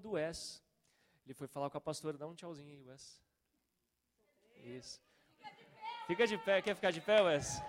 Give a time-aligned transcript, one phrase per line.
[0.00, 0.62] do Wes.
[1.24, 3.22] Ele foi falar com a pastora, dá um tchauzinho aí, Wes.
[4.64, 5.00] Isso.
[6.06, 7.60] Fica de pé, quer ficar de pé, Wes?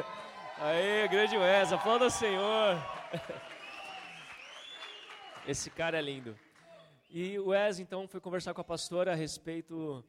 [0.58, 2.76] Aê, grande Wes, aplauda o Senhor.
[5.46, 6.36] Esse cara é lindo.
[7.08, 10.04] E o Wes, então, foi conversar com a pastora a respeito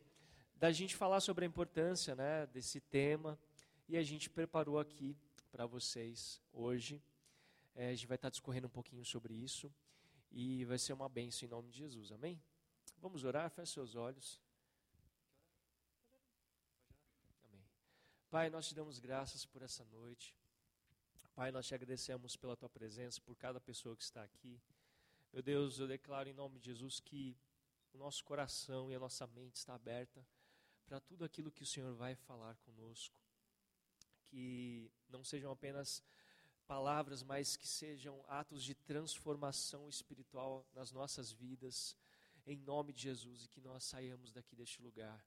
[0.56, 3.38] da gente falar sobre a importância né, desse tema.
[3.88, 5.16] E a gente preparou aqui
[5.52, 7.02] para vocês hoje.
[7.76, 9.72] É, a gente vai estar discorrendo um pouquinho sobre isso.
[10.32, 12.12] E vai ser uma bênção em nome de Jesus.
[12.12, 12.42] Amém?
[13.00, 13.50] Vamos orar?
[13.50, 14.42] Feche seus olhos.
[17.46, 17.66] Amém.
[18.30, 20.36] Pai, nós te damos graças por essa noite.
[21.36, 24.60] Pai, nós te agradecemos pela tua presença, por cada pessoa que está aqui.
[25.32, 27.38] Meu Deus, eu declaro em nome de Jesus que
[27.94, 30.26] o nosso coração e a nossa mente está aberta
[30.86, 33.16] para tudo aquilo que o Senhor vai falar conosco.
[34.26, 36.02] Que não sejam apenas
[36.68, 41.96] palavras, mas que sejam atos de transformação espiritual nas nossas vidas,
[42.46, 45.26] em nome de Jesus, e que nós saiamos daqui deste lugar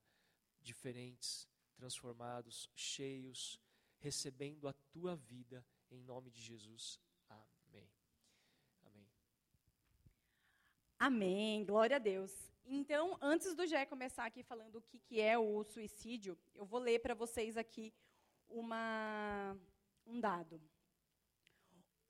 [0.61, 3.59] diferentes, transformados, cheios,
[3.99, 7.01] recebendo a tua vida, em nome de Jesus.
[11.03, 12.31] Amém, glória a Deus.
[12.67, 16.79] Então, antes do Jé começar aqui falando o que, que é o suicídio, eu vou
[16.79, 17.91] ler para vocês aqui
[18.47, 19.57] uma,
[20.07, 20.61] um dado.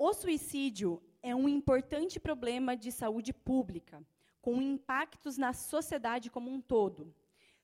[0.02, 4.02] O suicídio é um importante problema de saúde pública,
[4.40, 7.14] com impactos na sociedade como um todo.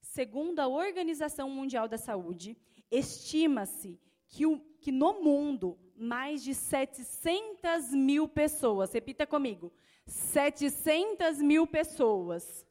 [0.03, 2.55] Segundo a Organização Mundial da Saúde,
[2.91, 4.45] estima-se que,
[4.83, 9.73] que no mundo mais de 700 mil pessoas, repita comigo,
[10.05, 12.67] 700 mil pessoas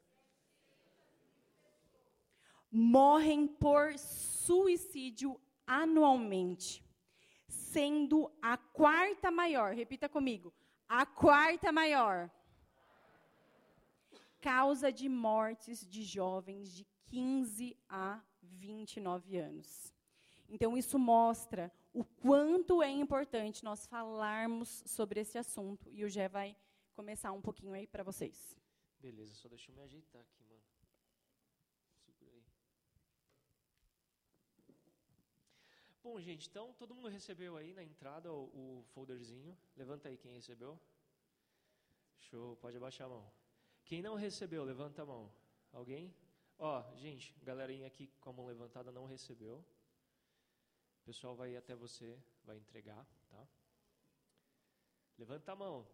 [2.70, 6.85] morrem por suicídio anualmente,
[7.76, 10.50] sendo a quarta maior, repita comigo,
[10.88, 12.30] a quarta maior
[14.40, 19.92] causa de mortes de jovens de 15 a 29 anos.
[20.48, 25.90] Então, isso mostra o quanto é importante nós falarmos sobre esse assunto.
[25.92, 26.56] E o Gé vai
[26.94, 28.56] começar um pouquinho aí para vocês.
[28.98, 30.62] Beleza, só deixa eu me ajeitar aqui, mano.
[32.06, 32.44] Segura aí.
[36.06, 38.44] Bom, gente, então todo mundo recebeu aí na entrada o,
[38.78, 39.58] o folderzinho.
[39.76, 40.80] Levanta aí quem recebeu.
[42.20, 43.32] Show, pode abaixar a mão.
[43.84, 45.32] Quem não recebeu, levanta a mão.
[45.72, 46.14] Alguém?
[46.60, 49.56] Ó, gente, galerinha aqui com a mão levantada não recebeu.
[51.00, 53.48] O pessoal vai até você, vai entregar, tá?
[55.18, 55.88] Levanta a mão.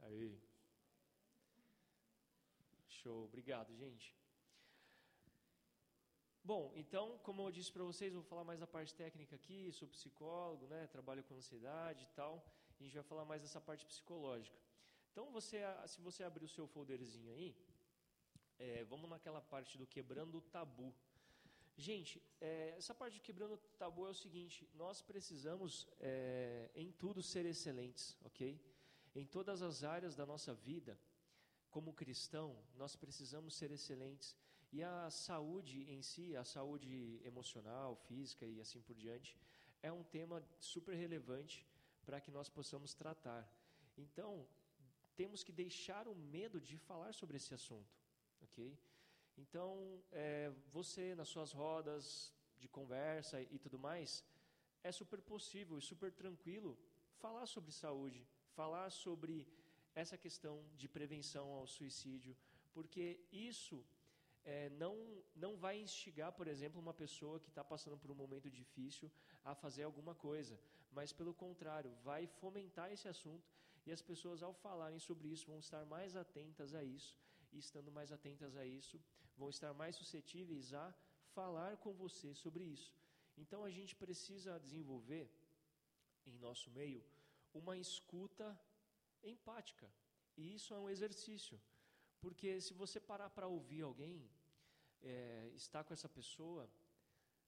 [0.00, 0.42] Aí.
[2.88, 4.12] Show, obrigado, gente.
[6.46, 9.88] Bom, então, como eu disse para vocês, vou falar mais da parte técnica aqui, sou
[9.88, 12.44] psicólogo, né, trabalho com ansiedade e tal,
[12.78, 14.54] e a gente vai falar mais dessa parte psicológica.
[15.10, 17.56] Então, você, se você abrir o seu folderzinho aí,
[18.58, 20.94] é, vamos naquela parte do quebrando o tabu.
[21.78, 26.92] Gente, é, essa parte de quebrando o tabu é o seguinte: nós precisamos é, em
[26.92, 28.60] tudo ser excelentes, ok?
[29.14, 31.00] Em todas as áreas da nossa vida,
[31.70, 34.36] como cristão, nós precisamos ser excelentes.
[34.76, 39.38] E a saúde em si, a saúde emocional, física e assim por diante,
[39.80, 41.64] é um tema super relevante
[42.04, 43.42] para que nós possamos tratar.
[43.96, 44.30] Então,
[45.14, 47.94] temos que deixar o medo de falar sobre esse assunto,
[48.42, 48.76] ok?
[49.38, 54.24] Então, é, você nas suas rodas de conversa e tudo mais,
[54.82, 56.76] é super possível e super tranquilo
[57.20, 59.46] falar sobre saúde, falar sobre
[59.94, 62.36] essa questão de prevenção ao suicídio,
[62.72, 63.86] porque isso
[64.44, 64.94] é, não,
[65.34, 69.10] não vai instigar, por exemplo, uma pessoa que está passando por um momento difícil
[69.44, 70.58] a fazer alguma coisa,
[70.92, 73.48] mas pelo contrário, vai fomentar esse assunto
[73.86, 77.18] e as pessoas, ao falarem sobre isso, vão estar mais atentas a isso,
[77.52, 79.00] e estando mais atentas a isso,
[79.36, 80.94] vão estar mais suscetíveis a
[81.34, 82.94] falar com você sobre isso.
[83.36, 85.28] Então a gente precisa desenvolver
[86.26, 87.04] em nosso meio
[87.52, 88.58] uma escuta
[89.22, 89.90] empática.
[90.36, 91.60] E isso é um exercício.
[92.24, 94.16] Porque se você parar para ouvir alguém,
[95.02, 96.62] é, estar com essa pessoa,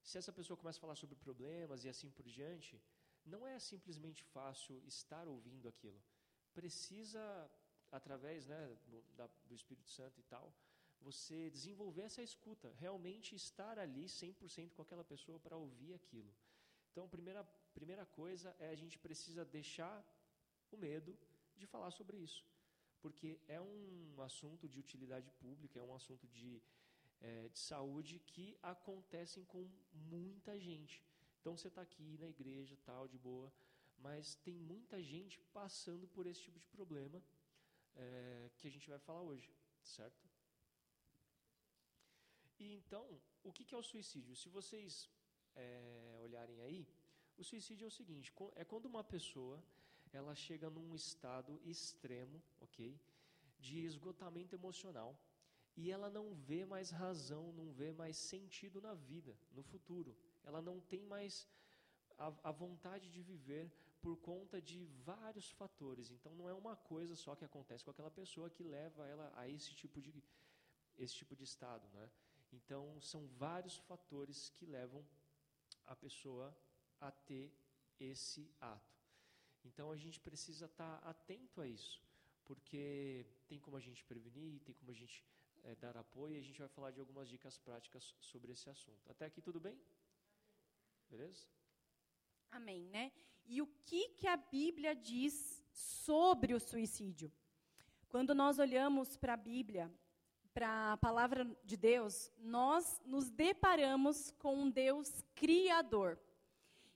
[0.08, 2.74] se essa pessoa começa a falar sobre problemas e assim por diante,
[3.24, 6.00] não é simplesmente fácil estar ouvindo aquilo.
[6.52, 7.24] Precisa,
[7.90, 9.02] através né, do,
[9.48, 10.46] do Espírito Santo e tal,
[11.00, 16.32] você desenvolver essa escuta, realmente estar ali 100% com aquela pessoa para ouvir aquilo.
[16.90, 17.42] Então, primeira
[17.78, 19.96] primeira coisa é a gente precisa deixar
[20.70, 21.16] o medo
[21.60, 22.42] de falar sobre isso,
[23.06, 26.60] porque é um assunto de utilidade pública, é um assunto de,
[27.20, 29.62] é, de saúde que acontecem com
[30.14, 30.96] muita gente.
[31.38, 33.48] Então você está aqui na igreja, tal, de boa,
[34.06, 37.22] mas tem muita gente passando por esse tipo de problema
[37.94, 39.48] é, que a gente vai falar hoje,
[39.84, 40.20] certo?
[42.58, 43.06] E então,
[43.44, 44.34] o que, é o suicídio?
[44.34, 45.08] Se vocês
[45.54, 46.88] é, olharem aí,
[47.38, 49.62] o suicídio é o seguinte: é quando uma pessoa
[50.16, 52.98] ela chega num estado extremo, ok,
[53.58, 55.18] de esgotamento emocional
[55.76, 60.16] e ela não vê mais razão, não vê mais sentido na vida, no futuro.
[60.42, 61.46] Ela não tem mais
[62.18, 63.70] a, a vontade de viver
[64.00, 66.10] por conta de vários fatores.
[66.10, 69.48] Então não é uma coisa só que acontece com aquela pessoa que leva ela a
[69.48, 70.14] esse tipo de
[70.96, 72.10] esse tipo de estado, né?
[72.50, 75.04] Então são vários fatores que levam
[75.86, 76.56] a pessoa
[76.98, 77.52] a ter
[78.00, 78.95] esse ato.
[79.66, 82.00] Então a gente precisa estar tá atento a isso,
[82.44, 85.24] porque tem como a gente prevenir, tem como a gente
[85.64, 89.10] é, dar apoio e a gente vai falar de algumas dicas práticas sobre esse assunto.
[89.10, 89.76] Até aqui tudo bem?
[91.10, 91.46] Beleza?
[92.50, 93.12] Amém, né?
[93.46, 97.32] E o que, que a Bíblia diz sobre o suicídio?
[98.08, 99.92] Quando nós olhamos para a Bíblia,
[100.54, 106.18] para a palavra de Deus, nós nos deparamos com um Deus criador.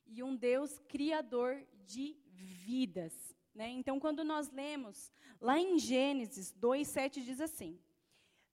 [0.06, 3.12] E um Deus criador de vidas.
[3.54, 3.68] Né?
[3.70, 7.78] Então, quando nós lemos lá em Gênesis 2,7 diz assim: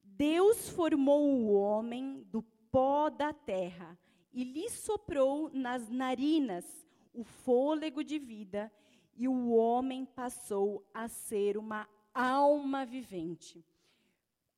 [0.03, 2.41] Deus formou o homem do
[2.71, 3.97] pó da terra
[4.33, 8.71] e lhe soprou nas narinas o fôlego de vida,
[9.15, 13.65] e o homem passou a ser uma alma vivente.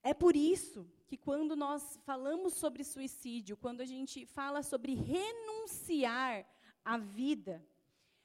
[0.03, 6.45] É por isso que quando nós falamos sobre suicídio, quando a gente fala sobre renunciar
[6.83, 7.65] à vida,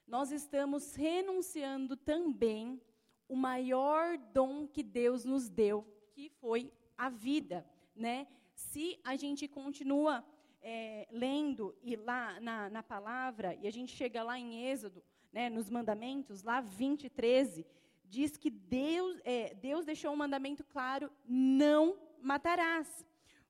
[0.06, 2.80] nós estamos renunciando também
[3.28, 8.26] o maior dom que Deus nos deu, que foi a vida, né?
[8.54, 10.24] Se a gente continua
[10.62, 15.02] é, lendo e lá na, na, palavra, e a gente chega lá em Êxodo,
[15.32, 17.66] né, nos mandamentos, lá 20, 13,
[18.04, 23.04] diz que Deus, é, Deus deixou um mandamento claro: não matarás.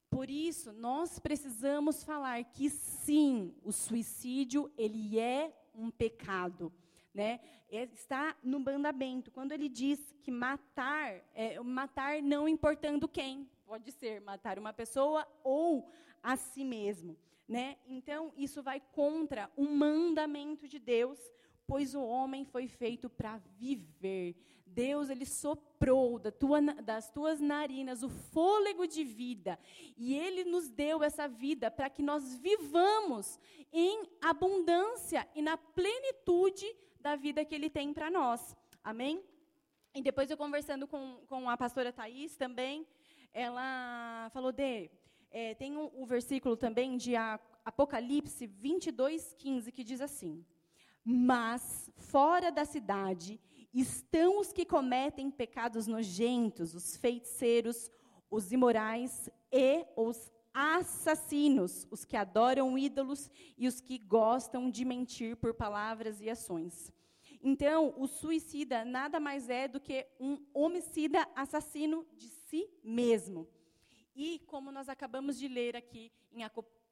[0.08, 6.72] Por isso, nós precisamos falar que sim, o suicídio ele é um pecado.
[7.12, 7.40] Né?
[7.70, 9.30] É, está no mandamento.
[9.30, 15.26] Quando ele diz que matar, é, matar não importando quem, pode ser matar uma pessoa
[15.42, 15.90] ou
[16.22, 17.16] a si mesmo.
[17.46, 17.76] Né?
[17.86, 21.18] Então, isso vai contra o mandamento de Deus,
[21.66, 24.34] pois o homem foi feito para viver.
[24.74, 29.58] Deus, ele soprou da tua, das tuas narinas o fôlego de vida,
[29.96, 33.38] e ele nos deu essa vida para que nós vivamos
[33.72, 36.66] em abundância e na plenitude
[37.00, 38.56] da vida que ele tem para nós.
[38.82, 39.22] Amém?
[39.94, 42.86] E depois eu conversando com, com a pastora Thais também,
[43.32, 44.90] ela falou, de
[45.30, 47.14] é, tem o um, um versículo também de
[47.64, 50.44] Apocalipse 22, 15, que diz assim,
[51.04, 53.40] mas fora da cidade
[53.80, 57.90] estão os que cometem pecados nojentos, os feiticeiros,
[58.30, 63.28] os imorais e os assassinos, os que adoram ídolos
[63.58, 66.92] e os que gostam de mentir por palavras e ações.
[67.42, 73.46] Então, o suicida nada mais é do que um homicida assassino de si mesmo.
[74.14, 76.42] E como nós acabamos de ler aqui em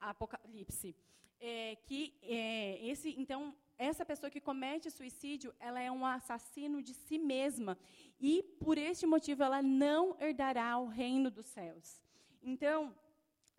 [0.00, 0.96] Apocalipse,
[1.42, 6.94] é, que é, esse, então, essa pessoa que comete suicídio, ela é um assassino de
[6.94, 7.76] si mesma
[8.20, 12.00] e por este motivo ela não herdará o reino dos céus.
[12.42, 12.94] Então,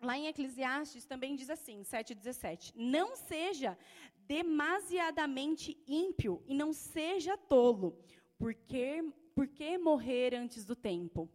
[0.00, 3.78] Lá em Eclesiastes também diz assim, 7,17: Não seja
[4.26, 7.98] demasiadamente ímpio e não seja tolo,
[8.36, 9.02] porque,
[9.34, 11.30] porque morrer antes do tempo.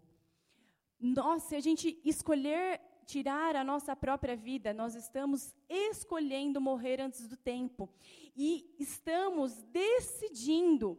[0.99, 7.27] Nós, se a gente escolher tirar a nossa própria vida, nós estamos escolhendo morrer antes
[7.27, 7.89] do tempo.
[8.35, 10.95] E estamos decidindo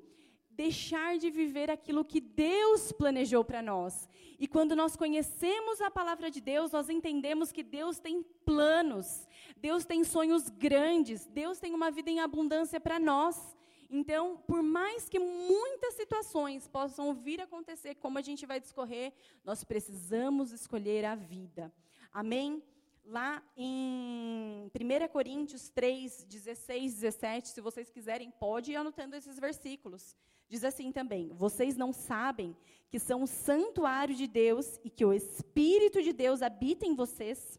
[0.50, 4.08] deixar de viver aquilo que Deus planejou para nós.
[4.40, 9.84] E quando nós conhecemos a palavra de Deus, nós entendemos que Deus tem planos, Deus
[9.84, 13.56] tem sonhos grandes, Deus tem uma vida em abundância para nós.
[13.88, 19.12] Então, por mais que muitas situações possam vir a acontecer, como a gente vai discorrer,
[19.44, 21.72] nós precisamos escolher a vida.
[22.12, 22.62] Amém?
[23.04, 30.16] Lá em 1 Coríntios 3, 16, 17, se vocês quiserem, pode ir anotando esses versículos.
[30.48, 32.56] Diz assim também: Vocês não sabem
[32.88, 37.58] que são o santuário de Deus e que o Espírito de Deus habita em vocês?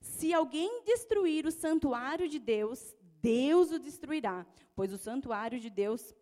[0.00, 4.44] Se alguém destruir o santuário de Deus, Deus o destruirá,
[4.74, 6.12] pois o santuário de Deus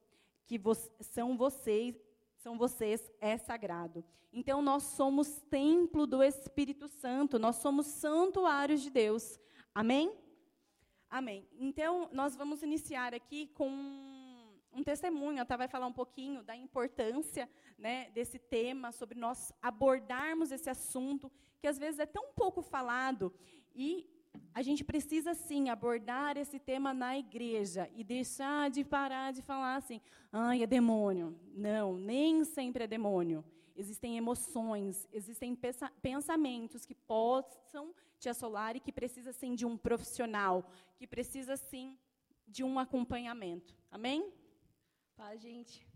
[0.46, 1.96] que vo são vocês,
[2.42, 4.04] são vocês é sagrado.
[4.32, 9.38] Então nós somos templo do Espírito Santo, nós somos santuários de Deus.
[9.75, 10.16] Amém?
[11.09, 11.47] Amém.
[11.59, 13.70] Então nós vamos iniciar aqui com
[14.73, 20.50] um testemunho, até vai falar um pouquinho da importância né, desse tema, sobre nós abordarmos
[20.50, 21.30] esse assunto,
[21.61, 23.35] que às vezes é tão pouco falado,
[23.75, 24.09] e
[24.52, 29.76] a gente precisa, sim, abordar esse tema na igreja e deixar de parar de falar
[29.76, 30.00] assim,
[30.32, 31.38] ai, é demônio.
[31.54, 33.44] Não, nem sempre é demônio.
[33.76, 35.56] Existem emoções, existem
[36.02, 41.96] pensamentos que possam te assolar e que precisa, sim, de um profissional, que precisa, sim,
[42.46, 43.75] de um acompanhamento.
[43.90, 44.30] Amém?
[45.16, 45.89] Fala, gente.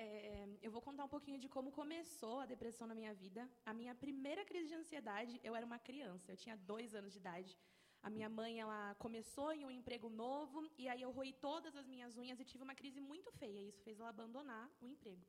[0.00, 3.42] É, eu vou contar um pouquinho de como começou a depressão na minha vida.
[3.66, 7.18] A minha primeira crise de ansiedade, eu era uma criança, eu tinha dois anos de
[7.18, 7.58] idade.
[8.00, 11.88] A minha mãe, ela começou em um emprego novo, e aí eu roí todas as
[11.88, 13.60] minhas unhas e tive uma crise muito feia.
[13.70, 15.26] Isso fez ela abandonar o emprego.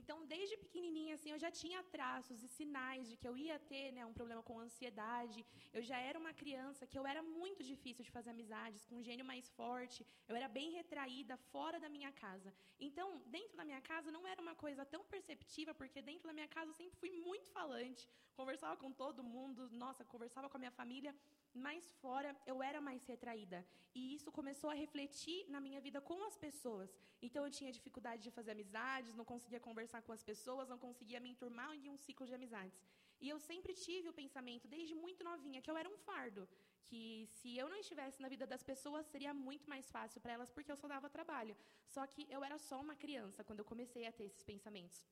[0.00, 3.92] Então, desde pequenininha, assim, eu já tinha traços e sinais de que eu ia ter
[3.96, 5.46] né, um problema com ansiedade.
[5.72, 9.04] Eu já era uma criança que eu era muito difícil de fazer amizades, com um
[9.08, 10.04] gênio mais forte.
[10.28, 12.52] Eu era bem retraída fora da minha casa.
[12.88, 16.48] Então, dentro da minha casa não era uma coisa tão perceptiva, porque dentro da minha
[16.48, 20.72] casa eu sempre fui muito falante, conversava com todo mundo, nossa, conversava com a minha
[20.72, 21.14] família
[21.54, 23.64] mais fora eu era mais retraída.
[23.94, 26.90] E isso começou a refletir na minha vida com as pessoas.
[27.22, 31.20] Então eu tinha dificuldade de fazer amizades, não conseguia conversar com as pessoas, não conseguia
[31.20, 32.82] me enturmar em um ciclo de amizades.
[33.20, 36.48] E eu sempre tive o pensamento, desde muito novinha, que eu era um fardo.
[36.86, 40.50] Que se eu não estivesse na vida das pessoas, seria muito mais fácil para elas,
[40.50, 41.56] porque eu só dava trabalho.
[41.86, 45.06] Só que eu era só uma criança quando eu comecei a ter esses pensamentos.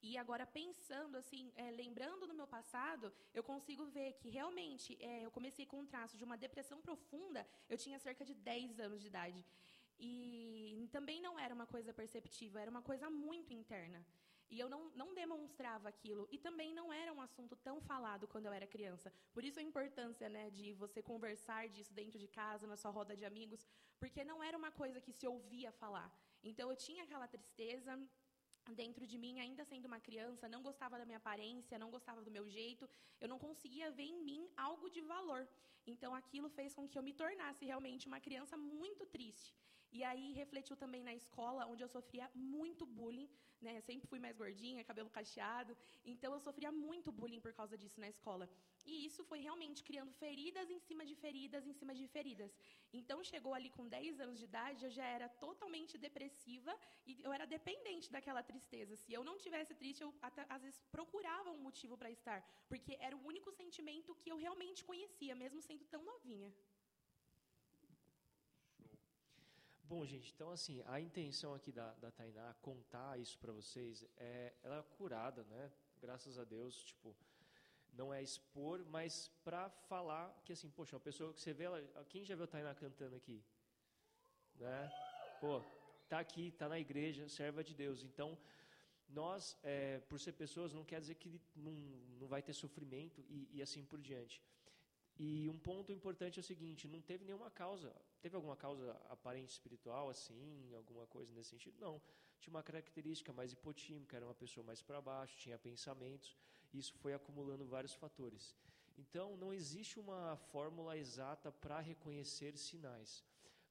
[0.00, 5.24] E agora, pensando, assim, é, lembrando do meu passado, eu consigo ver que realmente é,
[5.26, 9.00] eu comecei com um traço de uma depressão profunda, eu tinha cerca de 10 anos
[9.00, 9.44] de idade.
[9.98, 14.04] E também não era uma coisa perceptiva, era uma coisa muito interna.
[14.50, 16.26] E eu não, não demonstrava aquilo.
[16.30, 19.12] E também não era um assunto tão falado quando eu era criança.
[19.32, 23.16] Por isso a importância né, de você conversar disso dentro de casa, na sua roda
[23.16, 23.66] de amigos,
[23.98, 26.10] porque não era uma coisa que se ouvia falar.
[26.42, 27.98] Então eu tinha aquela tristeza,
[28.74, 32.30] dentro de mim, ainda sendo uma criança, não gostava da minha aparência, não gostava do
[32.30, 32.88] meu jeito,
[33.20, 35.48] eu não conseguia ver em mim algo de valor.
[35.86, 39.54] Então aquilo fez com que eu me tornasse realmente uma criança muito triste.
[39.90, 43.28] E aí refletiu também na escola, onde eu sofria muito bullying,
[43.60, 43.80] né?
[43.80, 48.08] Sempre fui mais gordinha, cabelo cacheado, então eu sofria muito bullying por causa disso na
[48.08, 48.48] escola.
[48.86, 52.52] E isso foi realmente criando feridas em cima de feridas em cima de feridas.
[52.92, 56.74] Então chegou ali com 10 anos de idade, eu já era totalmente depressiva
[57.06, 58.94] e eu era dependente daquela tristeza.
[58.96, 62.96] Se eu não tivesse triste, eu até, às vezes procurava um motivo para estar, porque
[63.00, 66.52] era o único sentimento que eu realmente conhecia, mesmo sendo tão novinha.
[69.88, 74.52] Bom, gente, então assim, a intenção aqui da, da Tainá contar isso para vocês é
[74.62, 75.72] ela é curada, né?
[75.98, 77.16] Graças a Deus, tipo,
[77.94, 81.80] não é expor, mas para falar que assim, poxa, uma pessoa que você vê ela,
[82.10, 83.42] quem já viu a Tainá cantando aqui?
[84.56, 84.92] Né?
[85.40, 85.62] Pô,
[86.06, 88.02] tá aqui, tá na igreja, serva de Deus.
[88.02, 88.36] Então,
[89.08, 91.72] nós, é, por ser pessoas, não quer dizer que não,
[92.20, 94.42] não vai ter sofrimento e, e assim por diante.
[95.18, 97.92] E um ponto importante é o seguinte: não teve nenhuma causa.
[98.20, 101.76] Teve alguma causa aparente espiritual, assim, alguma coisa nesse sentido?
[101.80, 102.00] Não.
[102.40, 106.36] Tinha uma característica mais hipotímica, era uma pessoa mais para baixo, tinha pensamentos.
[106.72, 108.54] Isso foi acumulando vários fatores.
[108.96, 113.24] Então, não existe uma fórmula exata para reconhecer sinais.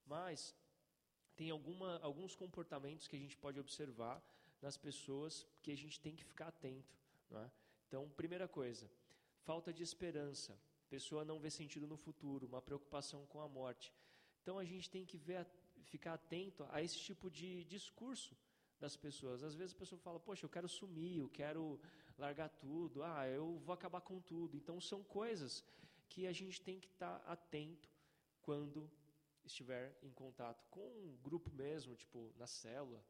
[0.05, 0.53] Mas
[1.35, 4.21] tem alguma, alguns comportamentos que a gente pode observar
[4.61, 6.97] nas pessoas que a gente tem que ficar atento.
[7.31, 7.49] É?
[7.87, 8.89] Então, primeira coisa,
[9.43, 10.57] falta de esperança
[10.89, 13.93] pessoa não vê sentido no futuro, uma preocupação com a morte.
[14.41, 15.45] Então a gente tem que ver,
[15.83, 18.35] ficar atento a esse tipo de discurso
[18.79, 19.43] das pessoas.
[19.43, 21.79] Às vezes a pessoa fala: "Poxa, eu quero sumir, eu quero
[22.17, 24.55] largar tudo, ah, eu vou acabar com tudo".
[24.55, 25.63] Então são coisas
[26.09, 27.89] que a gente tem que estar tá atento
[28.41, 28.89] quando
[29.45, 33.03] estiver em contato com um grupo mesmo, tipo na célula,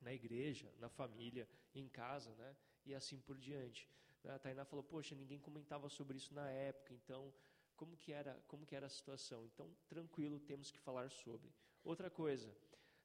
[0.00, 2.56] na igreja, na família, em casa, né?
[2.84, 3.88] E assim por diante.
[4.24, 7.32] A Tainá falou, poxa, ninguém comentava sobre isso na época, então
[7.76, 9.44] como que era, como que era a situação?
[9.46, 11.52] Então, tranquilo, temos que falar sobre.
[11.82, 12.54] Outra coisa,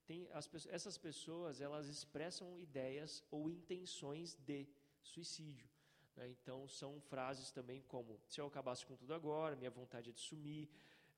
[0.06, 4.68] tem as, essas pessoas, elas expressam ideias ou intenções de
[5.02, 5.70] suicídio.
[6.16, 6.30] Né?
[6.30, 10.20] Então, são frases também como, se eu acabasse com tudo agora, minha vontade é de
[10.20, 10.70] sumir,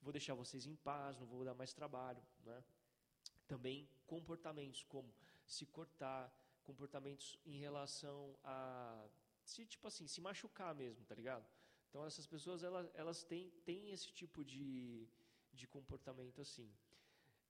[0.01, 2.21] vou deixar vocês em paz, não vou dar mais trabalho.
[2.43, 2.63] Né?
[3.47, 5.13] Também comportamentos como
[5.45, 9.07] se cortar, comportamentos em relação a
[9.43, 11.45] se tipo assim, se machucar mesmo, tá ligado?
[11.89, 15.07] Então essas pessoas elas, elas têm, têm esse tipo de,
[15.53, 16.71] de comportamento assim.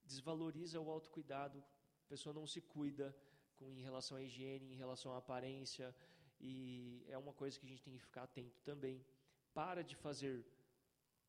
[0.03, 1.63] Desvaloriza o autocuidado,
[2.05, 3.15] a pessoa não se cuida
[3.55, 5.95] com, em relação à higiene, em relação à aparência,
[6.39, 9.05] e é uma coisa que a gente tem que ficar atento também.
[9.53, 10.45] Para de fazer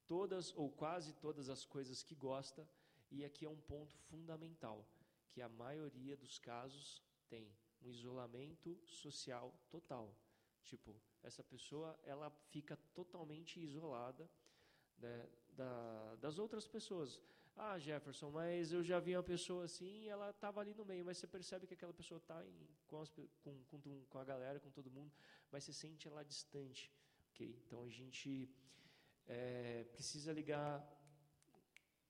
[0.06, 2.66] todas ou quase todas as coisas que gosta,
[3.10, 4.86] e aqui é um ponto fundamental,
[5.30, 10.16] que a maioria dos casos tem um isolamento social total.
[10.64, 14.28] Tipo, essa pessoa ela fica totalmente isolada
[14.98, 17.20] né, da, das outras pessoas.
[17.56, 21.18] Ah, Jefferson, mas eu já vi uma pessoa assim, ela estava ali no meio, mas
[21.18, 22.42] você percebe que aquela pessoa está
[22.86, 23.04] com,
[23.42, 25.12] com, com, com, a galera, com todo mundo,
[25.50, 26.90] mas você sente ela distante.
[27.30, 27.54] Okay?
[27.66, 28.50] Então a gente
[29.26, 30.82] é, precisa ligar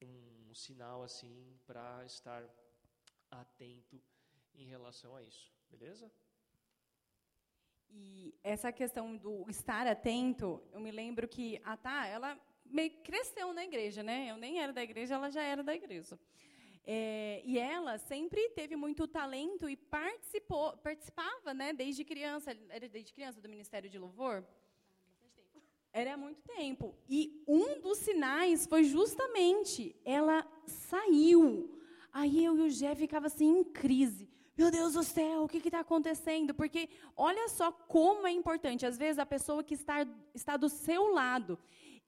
[0.01, 2.49] um, um sinal assim para estar
[3.31, 4.01] atento
[4.55, 6.11] em relação a isso, beleza?
[7.95, 13.53] E essa questão do estar atento, eu me lembro que a Tá, ela meio cresceu
[13.53, 14.31] na igreja, né?
[14.31, 16.19] Eu nem era da igreja, ela já era da igreja.
[16.85, 21.73] É, e ela sempre teve muito talento e participou, participava, né?
[21.73, 24.45] Desde criança, era desde criança do Ministério de Louvor.
[25.93, 26.97] Era muito tempo.
[27.09, 31.79] E um dos sinais foi justamente ela saiu.
[32.11, 34.29] Aí eu e o Jé ficava assim em crise.
[34.57, 36.53] Meu Deus do céu, o que está acontecendo?
[36.53, 38.85] Porque olha só como é importante.
[38.85, 41.59] Às vezes a pessoa que está, está do seu lado,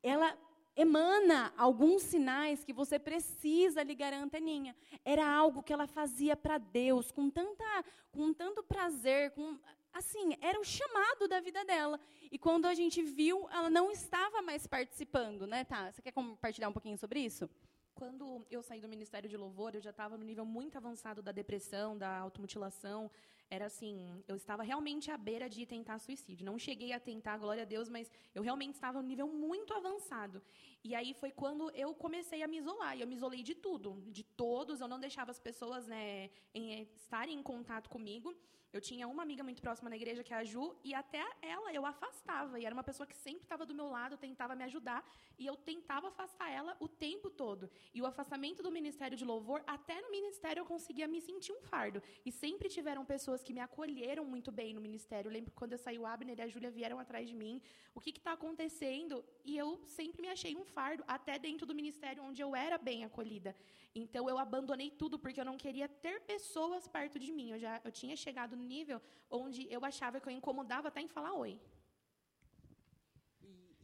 [0.02, 0.36] ela
[0.76, 4.76] emana alguns sinais que você precisa ligar a anteninha.
[5.04, 7.64] Era algo que ela fazia para Deus com tanta,
[8.12, 9.58] com tanto prazer, com
[9.94, 11.98] assim, era o chamado da vida dela.
[12.30, 15.64] E quando a gente viu, ela não estava mais participando, né?
[15.64, 17.48] Tá, você quer compartilhar um pouquinho sobre isso?
[17.94, 21.30] Quando eu saí do Ministério de Louvor, eu já estava no nível muito avançado da
[21.30, 23.08] depressão, da automutilação.
[23.48, 23.96] Era assim,
[24.26, 26.44] eu estava realmente à beira de tentar suicídio.
[26.44, 30.42] Não cheguei a tentar, glória a Deus, mas eu realmente estava no nível muito avançado.
[30.82, 32.96] E aí foi quando eu comecei a me isolar.
[32.96, 34.80] E eu me isolei de tudo, de todos.
[34.80, 38.34] Eu não deixava as pessoas né, em, estarem em contato comigo.
[38.74, 41.72] Eu tinha uma amiga muito próxima na igreja, que é a Ju, e até ela
[41.72, 42.58] eu afastava.
[42.58, 45.00] E era uma pessoa que sempre estava do meu lado, tentava me ajudar,
[45.38, 47.70] e eu tentava afastar ela o tempo todo.
[47.94, 51.62] E o afastamento do ministério de louvor, até no ministério eu conseguia me sentir um
[51.62, 52.02] fardo.
[52.26, 55.28] E sempre tiveram pessoas que me acolheram muito bem no ministério.
[55.28, 57.62] Eu lembro quando eu saí, o Abner e a Júlia vieram atrás de mim.
[57.94, 59.24] O que está acontecendo?
[59.44, 63.04] E eu sempre me achei um fardo, até dentro do ministério onde eu era bem
[63.04, 63.54] acolhida.
[63.94, 67.50] Então eu abandonei tudo porque eu não queria ter pessoas perto de mim.
[67.50, 71.08] Eu já eu tinha chegado no nível onde eu achava que eu incomodava até em
[71.08, 71.60] falar oi.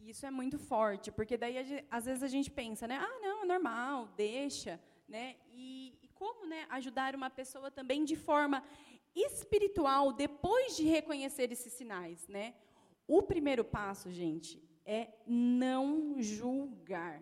[0.00, 2.96] E isso é muito forte, porque daí às vezes a gente pensa, né?
[2.96, 5.36] Ah, não, é normal, deixa, né?
[5.52, 8.64] E, e como, né, ajudar uma pessoa também de forma
[9.14, 12.54] espiritual depois de reconhecer esses sinais, né?
[13.06, 17.20] O primeiro passo, gente, é não julgar.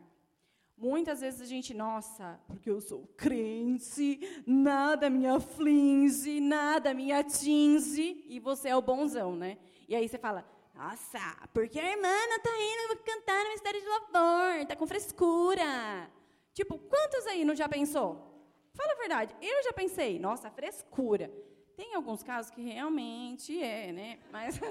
[0.79, 8.25] Muitas vezes a gente, nossa, porque eu sou crente, nada me aflige, nada me atinge,
[8.29, 9.59] e você é o bonzão, né?
[9.89, 11.19] E aí você fala, nossa,
[11.53, 16.09] porque a irmã não tá indo cantar no Ministério de Louvor, tá com frescura.
[16.55, 18.25] Tipo, quantos aí não já pensou?
[18.73, 21.29] Fala a verdade, eu já pensei, nossa, frescura.
[21.77, 24.19] Tem alguns casos que realmente é, né?
[24.31, 24.59] Mas.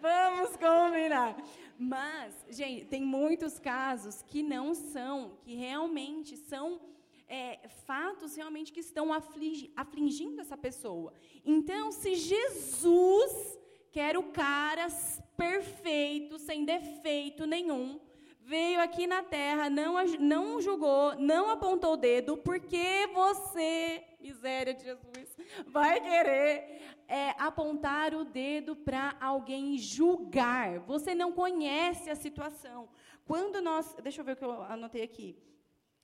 [0.00, 1.36] Vamos combinar.
[1.78, 6.80] Mas, gente, tem muitos casos que não são, que realmente são
[7.28, 11.12] é, fatos realmente que estão aflig, afligindo essa pessoa.
[11.44, 13.58] Então, se Jesus,
[13.92, 14.88] que era o cara
[15.36, 18.00] perfeito, sem defeito nenhum,
[18.40, 24.82] veio aqui na terra, não, não julgou, não apontou o dedo, porque você, miséria de
[24.82, 25.36] Jesus,
[25.66, 30.78] vai querer é, apontar o dedo para alguém julgar.
[30.80, 32.88] Você não conhece a situação.
[33.24, 33.96] Quando nós.
[34.02, 35.36] Deixa eu ver o que eu anotei aqui.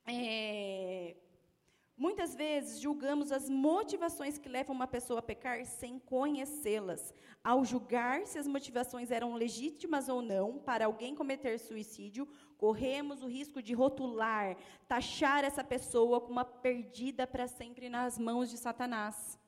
[0.06, 1.14] É,
[1.96, 7.14] Muitas vezes julgamos as motivações que levam uma pessoa a pecar sem conhecê-las.
[7.42, 12.26] Ao julgar se as motivações eram legítimas ou não para alguém cometer suicídio,
[12.58, 14.56] corremos o risco de rotular,
[14.88, 19.38] taxar essa pessoa como uma perdida para sempre nas mãos de Satanás.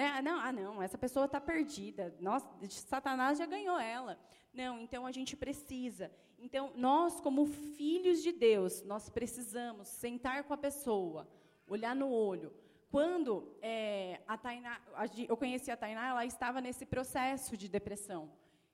[0.00, 0.06] Né?
[0.16, 2.16] Ah, não, ah, não, essa pessoa está perdida.
[2.18, 4.18] Nossa, Satanás já ganhou ela.
[4.50, 6.10] Não, então a gente precisa.
[6.38, 11.28] Então, nós, como filhos de Deus, nós precisamos sentar com a pessoa
[11.68, 12.50] olhar no olho.
[12.90, 14.80] Quando é, a Tainá,
[15.28, 18.32] eu conheci a Tainá, ela estava nesse processo de depressão.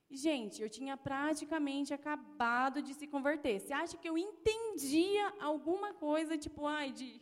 [0.09, 3.59] Gente, eu tinha praticamente acabado de se converter.
[3.59, 7.21] Você acha que eu entendia alguma coisa, tipo, ai, de.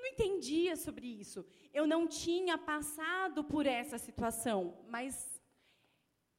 [0.00, 1.44] Eu não entendia sobre isso.
[1.74, 5.40] Eu não tinha passado por essa situação, mas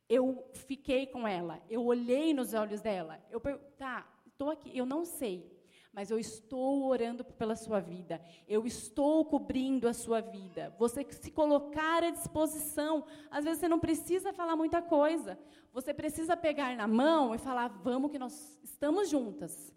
[0.09, 1.61] eu fiquei com ela.
[1.69, 3.23] Eu olhei nos olhos dela.
[3.29, 3.39] Eu
[3.77, 4.75] tá, estou aqui.
[4.75, 5.61] Eu não sei
[5.93, 10.73] mas eu estou orando pela sua vida, eu estou cobrindo a sua vida.
[10.79, 15.37] Você se colocar à disposição, às vezes você não precisa falar muita coisa,
[15.73, 19.73] você precisa pegar na mão e falar: vamos que nós estamos juntas.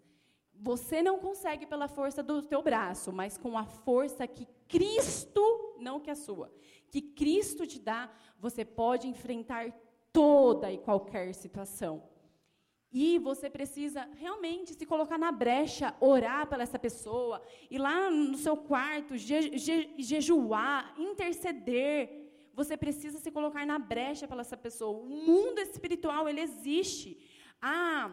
[0.59, 5.99] Você não consegue pela força do teu braço, mas com a força que Cristo, não
[5.99, 6.51] que a sua,
[6.89, 9.71] que Cristo te dá, você pode enfrentar
[10.11, 12.03] toda e qualquer situação.
[12.97, 18.37] E você precisa realmente se colocar na brecha, orar pela essa pessoa, ir lá no
[18.37, 22.31] seu quarto, je, je, jejuar, interceder.
[22.53, 24.97] Você precisa se colocar na brecha pela essa pessoa.
[24.97, 27.19] O mundo espiritual, ele existe.
[27.61, 28.09] Ah,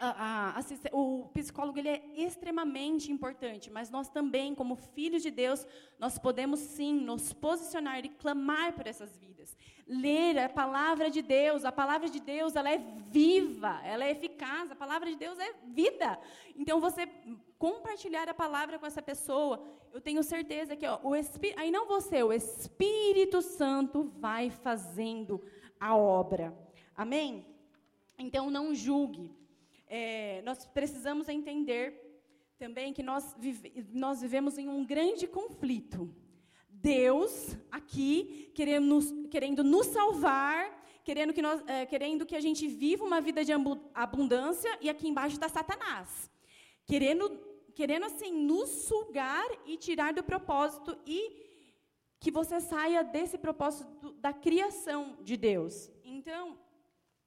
[0.00, 5.66] a, a, o psicólogo ele é extremamente importante, mas nós também, como filhos de Deus,
[5.98, 9.54] nós podemos sim nos posicionar e clamar por essas vidas.
[9.86, 14.70] Ler a palavra de Deus, a palavra de Deus ela é viva, ela é eficaz,
[14.70, 16.18] a palavra de Deus é vida.
[16.56, 17.06] Então você
[17.58, 21.86] compartilhar a palavra com essa pessoa, eu tenho certeza que ó, o Espírito, aí não
[21.86, 25.42] você, o Espírito Santo vai fazendo
[25.78, 26.56] a obra.
[26.96, 27.44] Amém?
[28.16, 29.38] Então não julgue
[29.90, 31.84] é, nós precisamos entender
[32.56, 36.14] também que nós, vive, nós vivemos em um grande conflito.
[36.68, 42.68] Deus aqui querendo nos, querendo nos salvar, querendo que, nós, é, querendo que a gente
[42.68, 43.52] viva uma vida de
[43.92, 46.30] abundância, e aqui embaixo está Satanás,
[46.86, 47.28] querendo,
[47.74, 51.18] querendo assim nos sugar e tirar do propósito e
[52.20, 55.90] que você saia desse propósito da criação de Deus.
[56.04, 56.56] Então,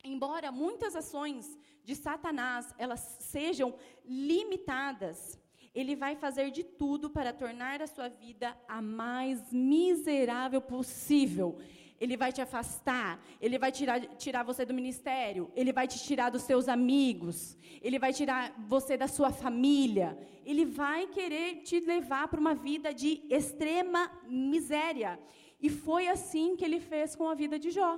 [0.04, 5.40] embora muitas ações de Satanás elas sejam limitadas,
[5.74, 11.58] ele vai fazer de tudo para tornar a sua vida a mais miserável possível.
[12.00, 16.30] Ele vai te afastar, ele vai tirar, tirar você do ministério, ele vai te tirar
[16.30, 22.28] dos seus amigos, ele vai tirar você da sua família, ele vai querer te levar
[22.28, 25.20] para uma vida de extrema miséria.
[25.62, 27.98] E foi assim que ele fez com a vida de Jó.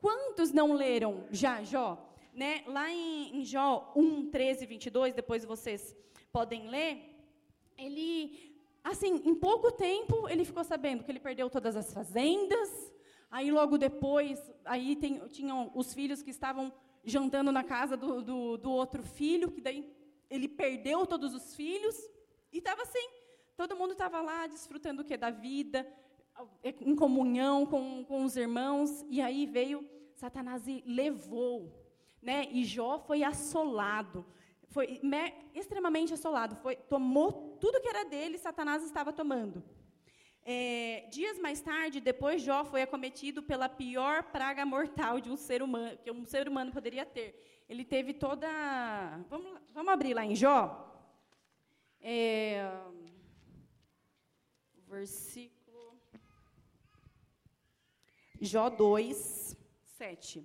[0.00, 2.11] Quantos não leram já Jó?
[2.32, 5.94] Né, lá em, em Jó 1, 13 22, depois vocês
[6.32, 7.12] podem ler,
[7.76, 12.92] ele, assim, em pouco tempo, ele ficou sabendo que ele perdeu todas as fazendas,
[13.30, 16.72] aí logo depois, aí tem, tinham os filhos que estavam
[17.04, 19.92] jantando na casa do, do, do outro filho, que daí
[20.30, 21.96] ele perdeu todos os filhos,
[22.50, 23.08] e estava assim,
[23.56, 25.16] todo mundo estava lá desfrutando o que?
[25.16, 25.86] Da vida,
[26.80, 31.81] em comunhão com, com os irmãos, e aí veio Satanás e levou
[32.22, 32.46] né?
[32.50, 34.24] E Jó foi assolado,
[34.68, 35.00] foi
[35.54, 39.62] extremamente assolado, foi, tomou tudo que era dele, Satanás estava tomando.
[40.44, 45.62] É, dias mais tarde, depois Jó foi acometido pela pior praga mortal de um ser
[45.62, 47.64] humano que um ser humano poderia ter.
[47.68, 48.48] Ele teve toda,
[49.28, 50.88] vamos, vamos abrir lá em Jó,
[52.00, 52.68] é,
[54.88, 55.96] versículo
[58.40, 59.56] Jó 2,
[59.96, 60.44] 7.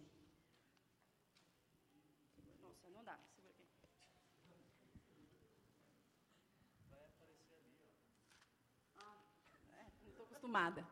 [10.48, 10.88] Acostumada.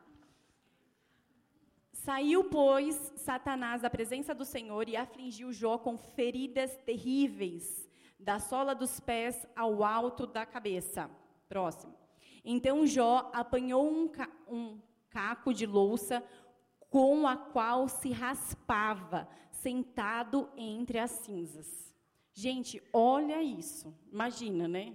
[1.92, 7.88] Saiu, pois, Satanás da presença do Senhor e afligiu Jó com feridas terríveis,
[8.18, 11.10] da sola dos pés ao alto da cabeça.
[11.48, 11.94] Próximo.
[12.44, 16.22] Então Jó apanhou um, ca um caco de louça
[16.90, 21.92] com a qual se raspava, sentado entre as cinzas.
[22.32, 23.92] Gente, olha isso.
[24.12, 24.94] Imagina, né?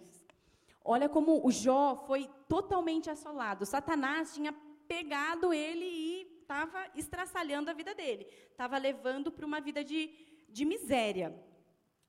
[0.83, 3.65] Olha como o Jó foi totalmente assolado.
[3.65, 4.53] Satanás tinha
[4.87, 8.27] pegado ele e estava estraçalhando a vida dele.
[8.49, 10.09] Estava levando para uma vida de,
[10.49, 11.33] de miséria.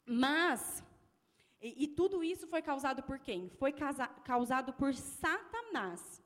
[0.04, 0.82] Mas,
[1.60, 3.50] e, e, tudo isso foi causado por quem?
[3.50, 6.22] Foi casa, causado por Satanás.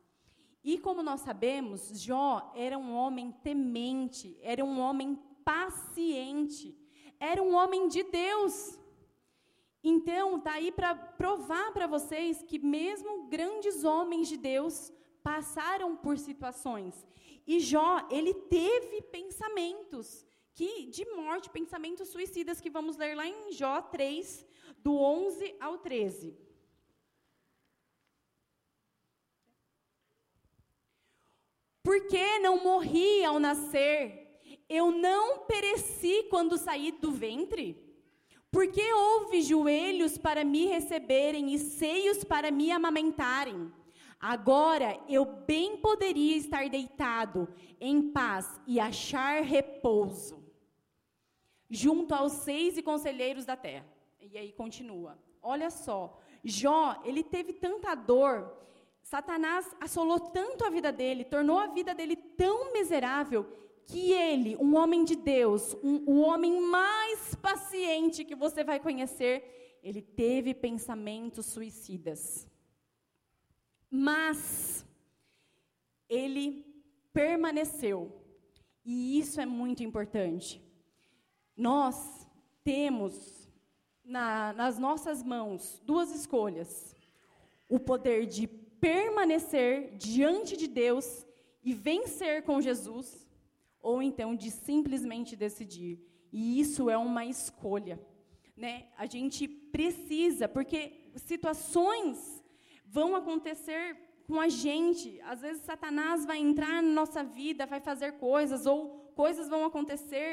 [0.64, 6.76] E como nós sabemos, Jó era um homem temente, era um homem paciente,
[7.20, 8.78] era um homem de Deus.
[9.88, 16.18] Então, está aí para provar para vocês que mesmo grandes homens de Deus passaram por
[16.18, 17.06] situações.
[17.46, 23.52] E Jó, ele teve pensamentos que de morte, pensamentos suicidas que vamos ler lá em
[23.52, 24.44] Jó 3,
[24.78, 26.36] do 11 ao 13.
[31.84, 34.40] Por que não morri ao nascer?
[34.68, 37.85] Eu não pereci quando saí do ventre?
[38.56, 43.70] Porque houve joelhos para me receberem e seios para me amamentarem.
[44.18, 47.46] Agora eu bem poderia estar deitado
[47.78, 50.42] em paz e achar repouso
[51.68, 53.84] junto aos seis e conselheiros da terra.
[54.18, 55.18] E aí continua.
[55.42, 58.56] Olha só, Jó, ele teve tanta dor,
[59.02, 64.76] Satanás assolou tanto a vida dele, tornou a vida dele tão miserável que ele, um
[64.76, 71.46] homem de Deus, um, o homem mais paciente que você vai conhecer, Ele teve pensamentos
[71.46, 72.48] suicidas.
[73.90, 74.84] Mas
[76.08, 76.64] ele
[77.12, 78.12] permaneceu.
[78.84, 80.62] E isso é muito importante.
[81.56, 82.26] Nós
[82.62, 83.48] temos
[84.04, 86.94] na, nas nossas mãos duas escolhas:
[87.68, 91.26] o poder de permanecer diante de Deus
[91.64, 93.25] e vencer com Jesus,
[93.90, 95.94] ou então de simplesmente decidir.
[96.32, 97.96] E isso é uma escolha.
[98.56, 98.88] Né?
[98.96, 100.80] A gente precisa, porque
[101.14, 102.42] situações
[102.84, 103.96] vão acontecer
[104.26, 105.20] com a gente.
[105.20, 110.30] Às vezes Satanás vai entrar na nossa vida, vai fazer coisas, ou coisas vão acontecer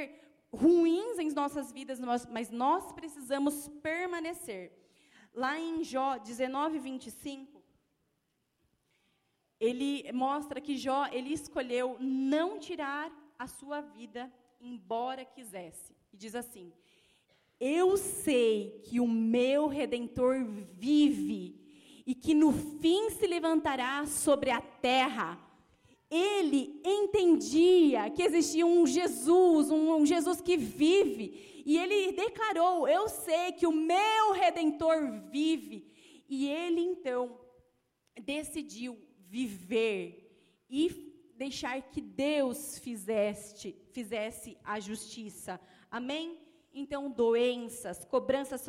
[0.51, 1.99] ruins em nossas vidas,
[2.31, 4.71] mas nós precisamos permanecer.
[5.31, 7.61] Lá em Jó 19, 25,
[9.59, 15.95] ele mostra que Jó ele escolheu não tirar a sua vida, embora quisesse.
[16.11, 16.71] E diz assim:
[17.59, 20.43] Eu sei que o meu redentor
[20.73, 21.59] vive
[22.05, 25.39] e que no fim se levantará sobre a terra.
[26.09, 33.51] Ele entendia que existia um Jesus, um, Jesus que vive, e ele declarou: Eu sei
[33.53, 35.91] que o meu redentor vive.
[36.29, 37.39] E ele então
[38.21, 38.97] decidiu
[39.29, 40.23] viver
[40.69, 45.59] e deixar que Deus fizesse, fizesse a justiça.
[45.89, 46.39] Amém?
[46.73, 48.65] Então, doenças, cobranças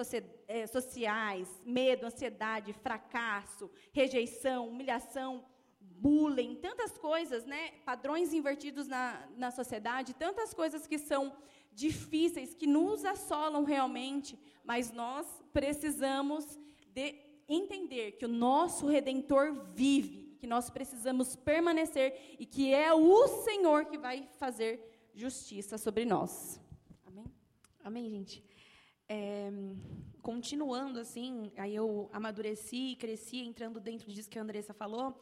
[0.46, 5.44] eh, sociais, medo, ansiedade, fracasso, rejeição, humilhação,
[5.80, 7.70] bullying, tantas coisas, né?
[7.84, 11.34] padrões invertidos na, na sociedade, tantas coisas que são
[11.72, 16.58] difíceis, que nos assolam realmente, mas nós precisamos
[16.92, 17.14] de
[17.48, 23.86] entender que o nosso Redentor vive, que nós precisamos permanecer e que é o Senhor
[23.86, 24.78] que vai fazer
[25.14, 26.60] justiça sobre nós.
[27.82, 28.44] Amém, gente?
[29.08, 29.50] É,
[30.20, 35.18] continuando assim, aí eu amadureci, cresci, entrando dentro disso que a Andressa falou.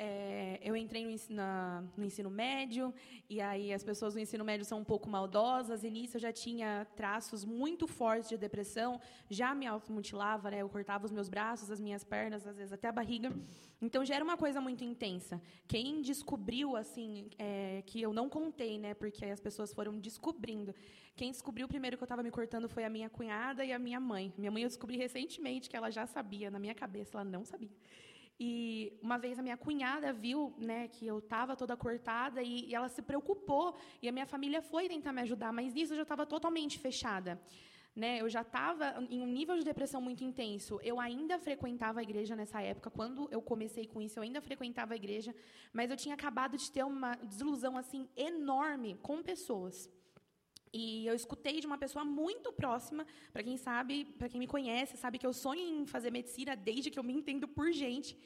[0.00, 2.94] É, eu entrei no ensino, na, no ensino, médio,
[3.28, 6.32] e aí as pessoas do ensino médio são um pouco maldosas, e nisso eu já
[6.32, 11.68] tinha traços muito fortes de depressão, já me automutilava, né, eu cortava os meus braços,
[11.68, 13.32] as minhas pernas, às vezes até a barriga,
[13.82, 15.42] então já era uma coisa muito intensa.
[15.66, 20.72] Quem descobriu, assim, é, que eu não contei, né, porque as pessoas foram descobrindo,
[21.16, 23.98] quem descobriu primeiro que eu estava me cortando foi a minha cunhada e a minha
[23.98, 24.32] mãe.
[24.38, 27.72] Minha mãe eu descobri recentemente que ela já sabia, na minha cabeça ela não sabia.
[28.40, 32.74] E uma vez a minha cunhada viu né, que eu estava toda cortada e, e,
[32.74, 33.76] ela se preocupou.
[34.00, 37.40] E a minha família foi tentar me ajudar, mas nisso eu já estava totalmente fechada.
[37.96, 40.78] Né, eu já estava em um nível de depressão muito intenso.
[40.84, 42.90] Eu ainda frequentava a igreja nessa época.
[42.90, 45.34] Quando eu comecei com isso, eu ainda frequentava a igreja,
[45.72, 49.90] mas eu tinha acabado de ter uma desilusão assim enorme com pessoas.
[50.72, 54.96] E eu escutei de uma pessoa muito próxima, para quem sabe, para quem me conhece,
[54.96, 58.16] sabe que eu sonho em fazer medicina desde que eu me entendo por gente.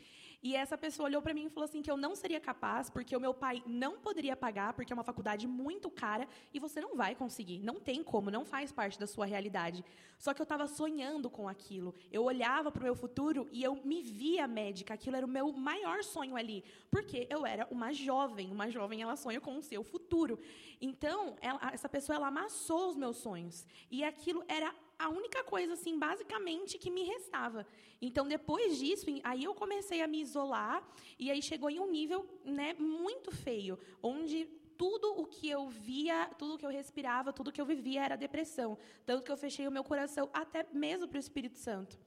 [0.42, 3.16] E essa pessoa olhou para mim e falou assim que eu não seria capaz, porque
[3.16, 6.96] o meu pai não poderia pagar, porque é uma faculdade muito cara e você não
[6.96, 7.60] vai conseguir.
[7.60, 9.84] Não tem como, não faz parte da sua realidade.
[10.18, 11.94] Só que eu estava sonhando com aquilo.
[12.10, 14.94] Eu olhava para o meu futuro e eu me via médica.
[14.94, 18.50] Aquilo era o meu maior sonho ali, porque eu era uma jovem.
[18.50, 20.40] Uma jovem ela sonha com o seu futuro.
[20.80, 23.64] Então, ela, essa pessoa ela amassou os meus sonhos.
[23.90, 27.66] E aquilo era a única coisa, assim, basicamente, que me restava.
[28.00, 30.86] Então, depois disso, aí eu comecei a me isolar,
[31.18, 36.28] e aí chegou em um nível né, muito feio, onde tudo o que eu via,
[36.38, 38.76] tudo o que eu respirava, tudo o que eu vivia era depressão.
[39.06, 41.98] Tanto que eu fechei o meu coração até mesmo para o Espírito Santo.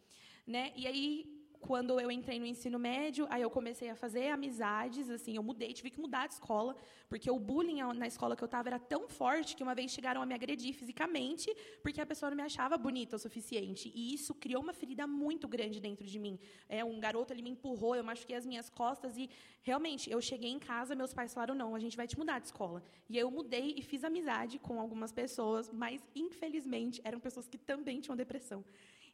[0.45, 0.73] Né?
[0.75, 1.34] E aí
[1.65, 5.73] quando eu entrei no ensino médio, aí eu comecei a fazer amizades, assim, eu mudei,
[5.73, 6.75] tive que mudar de escola,
[7.09, 10.21] porque o bullying na escola que eu estava era tão forte que uma vez chegaram
[10.21, 11.51] a me agredir fisicamente,
[11.81, 15.47] porque a pessoa não me achava bonita o suficiente, e isso criou uma ferida muito
[15.47, 16.37] grande dentro de mim.
[16.69, 19.27] É, um garoto ele me empurrou, eu machuquei as minhas costas e
[19.63, 22.45] realmente eu cheguei em casa, meus pais falaram não, a gente vai te mudar de
[22.45, 22.83] escola.
[23.09, 28.01] E eu mudei e fiz amizade com algumas pessoas, mas infelizmente eram pessoas que também
[28.01, 28.63] tinham depressão.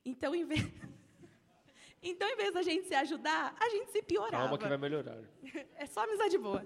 [0.04, 0.62] Então, em vez
[2.02, 4.44] então, em vez da gente se ajudar, a gente se piorava.
[4.44, 5.18] Calma que vai melhorar.
[5.76, 6.66] É só amizade boa.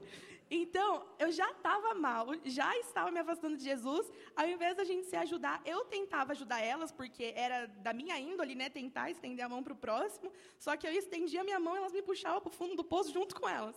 [0.50, 4.12] Então, eu já estava mal, já estava me afastando de Jesus.
[4.36, 8.54] Ao invés da gente se ajudar, eu tentava ajudar elas, porque era da minha índole,
[8.54, 8.70] né?
[8.70, 10.32] Tentar estender a mão para o próximo.
[10.60, 12.84] Só que eu estendia a minha mão e elas me puxavam para o fundo do
[12.84, 13.76] poço junto com elas.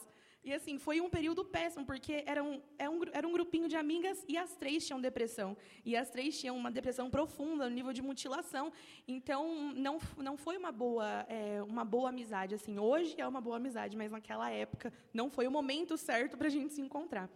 [0.48, 3.76] E assim, foi um período péssimo, porque era um, era, um, era um grupinho de
[3.76, 5.54] amigas e as três tinham depressão.
[5.84, 8.72] E as três tinham uma depressão profunda, no nível de mutilação.
[9.06, 12.54] Então, não, não foi uma boa, é, uma boa amizade.
[12.54, 12.78] assim.
[12.78, 16.50] Hoje é uma boa amizade, mas naquela época não foi o momento certo para a
[16.50, 17.28] gente se encontrar.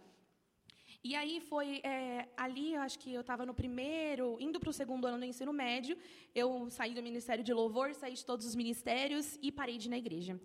[1.03, 5.05] E aí foi é, ali, acho que eu estava no primeiro, indo para o segundo
[5.05, 5.97] ano do ensino médio,
[6.33, 9.91] eu saí do Ministério de Louvor, saí de todos os ministérios e parei de ir
[9.91, 10.39] na igreja.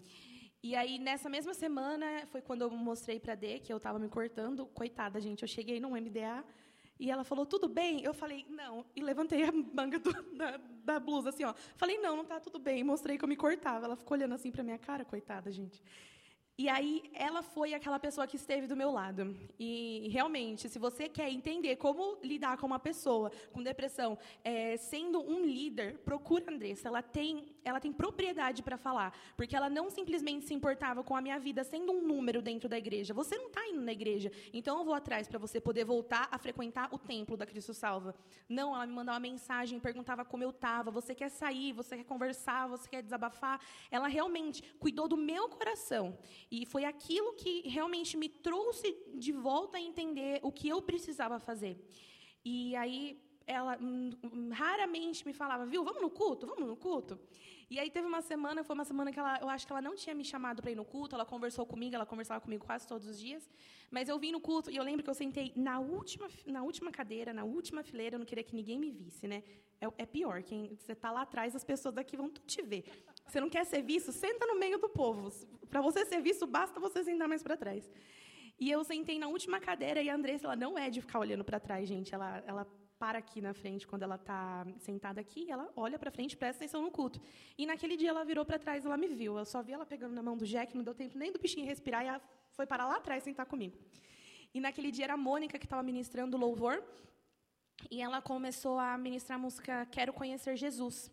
[0.61, 4.09] E aí, nessa mesma semana, foi quando eu mostrei para D que eu estava me
[4.09, 4.67] cortando.
[4.67, 6.45] Coitada, gente, eu cheguei no MDA
[6.99, 8.03] e ela falou, tudo bem?
[8.03, 8.85] Eu falei, não.
[8.95, 11.55] E levantei a manga do, da, da, blusa, assim, ó.
[11.77, 12.83] Falei, não, não está tudo bem.
[12.83, 13.85] Mostrei que eu me cortava.
[13.85, 15.81] Ela ficou olhando assim para minha cara, coitada, gente.
[16.61, 19.33] E aí ela foi aquela pessoa que esteve do meu lado.
[19.61, 25.21] E realmente, se você quer entender como lidar com uma pessoa com depressão, é, sendo
[25.21, 26.89] um líder, procura a Andressa.
[26.89, 31.21] Ela tem, ela tem propriedade para falar, porque ela não simplesmente se importava com a
[31.21, 33.15] minha vida sendo um número dentro da igreja.
[33.15, 36.39] Você não está indo na igreja, então eu vou atrás para você poder voltar a
[36.39, 38.15] frequentar o templo da Cristo Salva.
[38.49, 40.91] Não, ela me mandava uma mensagem, perguntava como eu estava.
[40.91, 41.73] Você quer sair?
[41.73, 42.69] Você quer conversar?
[42.69, 43.61] Você quer desabafar?
[43.91, 46.19] Ela realmente cuidou do meu coração.
[46.51, 51.39] E foi aquilo que realmente me trouxe de volta a entender o que eu precisava
[51.39, 51.79] fazer.
[52.45, 54.11] E aí ela hum,
[54.53, 57.19] raramente me falava, viu, vamos no culto, vamos no culto.
[57.71, 59.95] E aí teve uma semana, foi uma semana que ela, eu acho que ela não
[59.95, 63.07] tinha me chamado para ir no culto, ela conversou comigo, ela conversava comigo quase todos
[63.07, 63.49] os dias,
[63.91, 66.91] mas eu vim no culto e eu lembro que eu sentei na última, na última
[66.91, 69.43] cadeira, na última fileira, eu não queria que ninguém me visse, né?
[69.81, 72.85] É, é pior, quem você está lá atrás, as pessoas daqui vão te ver.
[73.27, 74.13] Você não quer ser visto?
[74.13, 75.31] Senta no meio do povo.
[75.69, 77.89] Para você ser visto, basta você sentar mais para trás.
[78.59, 81.45] E eu sentei na última cadeira e a Andressa, ela não é de ficar olhando
[81.45, 82.15] para trás, gente.
[82.15, 82.67] Ela, ela
[82.99, 86.83] para aqui na frente quando ela está sentada aqui, ela olha para frente, presta atenção
[86.83, 87.21] no culto.
[87.57, 89.39] E naquele dia ela virou para trás, ela me viu.
[89.39, 91.67] Eu só vi ela pegando na mão do Jack, não deu tempo nem do bichinho
[91.67, 92.21] respirar e ela
[92.53, 93.77] foi para lá atrás sentar comigo.
[94.53, 96.83] E naquele dia era a Mônica que estava ministrando louvor,
[97.91, 101.11] e ela começou a ministrar a música Quero Conhecer Jesus.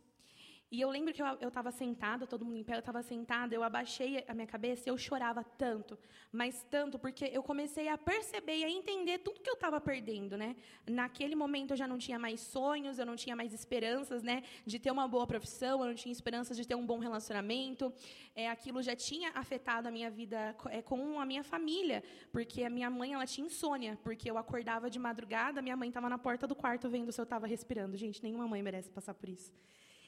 [0.71, 3.62] E eu lembro que eu estava sentada, todo mundo em pé, eu estava sentada, eu
[3.62, 5.97] abaixei a minha cabeça e eu chorava tanto,
[6.32, 10.36] mas tanto, porque eu comecei a perceber e a entender tudo que eu estava perdendo,
[10.36, 10.56] né?
[10.88, 14.80] Naquele momento eu já não tinha mais sonhos, eu não tinha mais esperanças, né, de
[14.80, 17.93] ter uma boa profissão, eu não tinha esperanças de ter um bom relacionamento.
[18.36, 22.69] É, aquilo já tinha afetado a minha vida é, com a minha família, porque a
[22.69, 26.47] minha mãe ela tinha insônia, porque eu acordava de madrugada, minha mãe estava na porta
[26.47, 27.95] do quarto vendo se eu estava respirando.
[27.95, 29.54] Gente, nenhuma mãe merece passar por isso.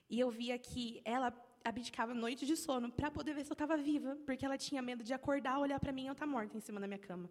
[0.10, 3.76] E eu via que ela abdicava noite de sono para poder ver se eu estava
[3.76, 6.56] viva, porque ela tinha medo de acordar, olhar para mim e eu estar tá morta
[6.56, 7.30] em cima da minha cama.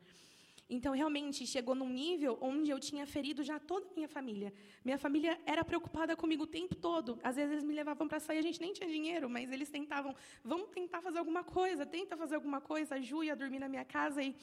[0.69, 4.53] Então, realmente, chegou num nível onde eu tinha ferido já toda a minha família.
[4.85, 7.19] Minha família era preocupada comigo o tempo todo.
[7.23, 10.15] Às vezes, eles me levavam para sair, a gente nem tinha dinheiro, mas eles tentavam,
[10.45, 12.97] vamos tentar fazer alguma coisa, tenta fazer alguma coisa.
[12.97, 14.35] A Ju ia dormir na minha casa e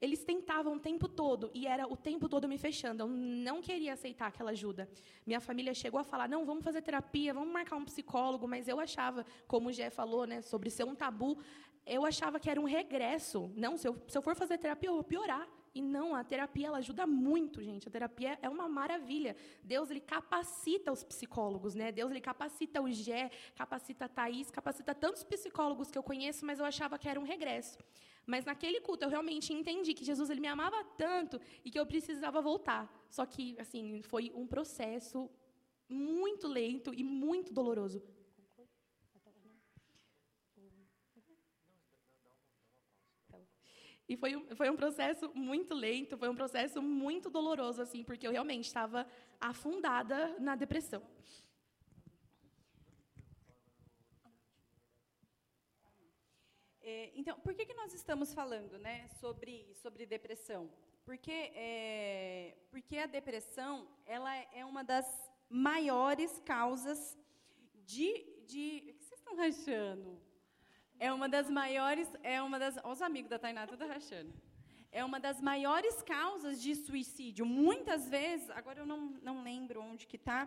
[0.00, 3.02] eles tentavam o tempo todo, e era o tempo todo me fechando.
[3.02, 4.88] Eu não queria aceitar aquela ajuda.
[5.26, 8.80] Minha família chegou a falar, não, vamos fazer terapia, vamos marcar um psicólogo, mas eu
[8.80, 11.38] achava, como o Gé falou, né, sobre ser um tabu,
[11.86, 13.50] eu achava que era um regresso.
[13.56, 15.46] Não, se eu, se eu for fazer terapia, eu vou piorar.
[15.72, 17.86] E não, a terapia ela ajuda muito, gente.
[17.86, 19.36] A terapia é uma maravilha.
[19.62, 21.92] Deus ele capacita os psicólogos, né?
[21.92, 26.58] Deus ele capacita o Gé, capacita a Thaís, capacita tantos psicólogos que eu conheço, mas
[26.58, 27.78] eu achava que era um regresso.
[28.26, 31.86] Mas naquele culto eu realmente entendi que Jesus ele me amava tanto e que eu
[31.86, 32.90] precisava voltar.
[33.08, 35.30] Só que assim, foi um processo
[35.88, 38.02] muito lento e muito doloroso.
[44.10, 48.32] E foi, foi um processo muito lento, foi um processo muito doloroso, assim, porque eu
[48.32, 49.06] realmente estava
[49.40, 51.00] afundada na depressão.
[56.80, 60.68] É, então, por que, que nós estamos falando né, sobre, sobre depressão?
[61.04, 65.06] Porque, é, porque a depressão ela é uma das
[65.48, 67.16] maiores causas
[67.86, 68.08] de.
[68.44, 70.20] de o que vocês estão rachando?
[71.00, 74.34] É uma das maiores, é uma das, os amigos da Tainá tudo rachando.
[74.92, 77.46] É uma das maiores causas de suicídio.
[77.46, 80.46] Muitas vezes, agora eu não, não lembro onde que está,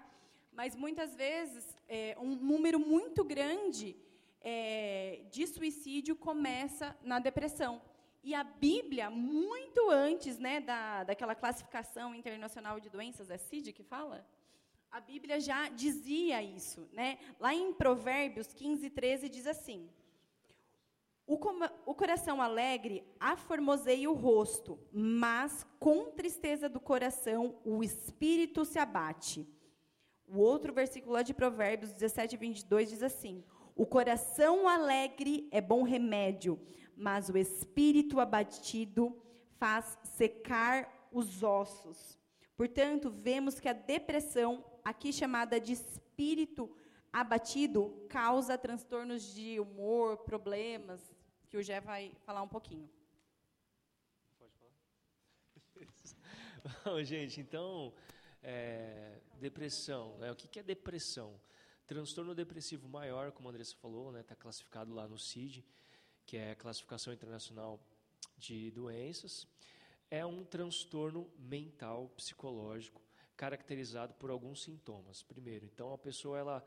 [0.51, 3.95] mas muitas vezes é, um número muito grande
[4.41, 7.81] é, de suicídio começa na depressão.
[8.23, 13.81] E a Bíblia, muito antes né, da, daquela classificação internacional de doenças, é CID que
[13.83, 14.23] fala?
[14.91, 16.87] A Bíblia já dizia isso.
[16.93, 17.17] Né?
[17.39, 19.89] Lá em Provérbios 15, 13, diz assim:
[21.25, 21.39] o,
[21.85, 29.47] o coração alegre aformoseia o rosto, mas com tristeza do coração o espírito se abate.
[30.27, 33.43] O outro versículo lá de Provérbios 17, 22 diz assim:
[33.75, 36.59] O coração alegre é bom remédio,
[36.95, 39.15] mas o espírito abatido
[39.57, 42.17] faz secar os ossos.
[42.57, 46.69] Portanto, vemos que a depressão, aqui chamada de espírito
[47.11, 51.12] abatido, causa transtornos de humor, problemas,
[51.53, 52.89] que o Gé vai falar um pouquinho.
[54.39, 54.53] Pode
[56.81, 57.03] falar?
[57.05, 57.93] Gente, então,
[58.41, 60.17] é, depressão.
[60.17, 60.31] Né?
[60.31, 61.39] O que, que é depressão?
[61.85, 64.23] Transtorno depressivo maior, como a Andressa falou, está né?
[64.23, 65.63] Tá classificado lá no CID,
[66.25, 67.79] que é a Classificação Internacional
[68.35, 69.47] de Doenças.
[70.09, 72.99] É um transtorno mental, psicológico,
[73.37, 75.21] caracterizado por alguns sintomas.
[75.21, 76.65] Primeiro, então a pessoa ela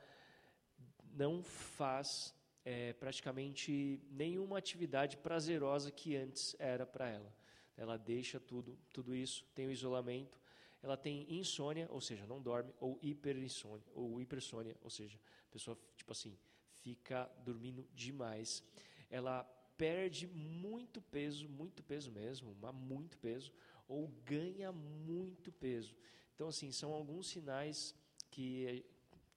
[1.12, 2.35] não faz
[2.66, 7.32] é, praticamente nenhuma atividade prazerosa que antes era para ela.
[7.76, 10.40] Ela deixa tudo, tudo isso, tem o isolamento,
[10.82, 15.16] ela tem insônia, ou seja, não dorme, ou hiperinsônia, ou hipersônia, ou seja,
[15.48, 16.36] a pessoa, tipo assim,
[16.80, 18.64] fica dormindo demais.
[19.08, 19.44] Ela
[19.76, 23.52] perde muito peso, muito peso mesmo, mas muito peso,
[23.86, 25.94] ou ganha muito peso.
[26.34, 27.94] Então, assim, são alguns sinais
[28.28, 28.84] que,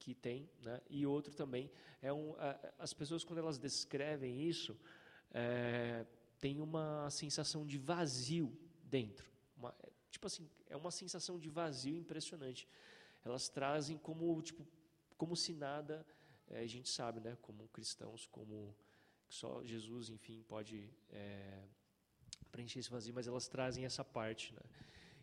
[0.09, 0.81] que tem, né?
[0.89, 1.69] e outro também
[2.01, 2.33] é um,
[2.79, 4.75] as pessoas quando elas descrevem isso
[5.31, 6.03] é,
[6.39, 8.51] tem uma sensação de vazio
[8.83, 9.75] dentro, uma,
[10.09, 12.67] tipo assim é uma sensação de vazio impressionante.
[13.23, 14.65] Elas trazem como tipo
[15.15, 16.05] como se nada
[16.47, 17.37] é, a gente sabe, né?
[17.41, 18.75] Como cristãos, como
[19.27, 21.63] só Jesus, enfim, pode é,
[22.51, 24.61] preencher esse vazio, mas elas trazem essa parte, né?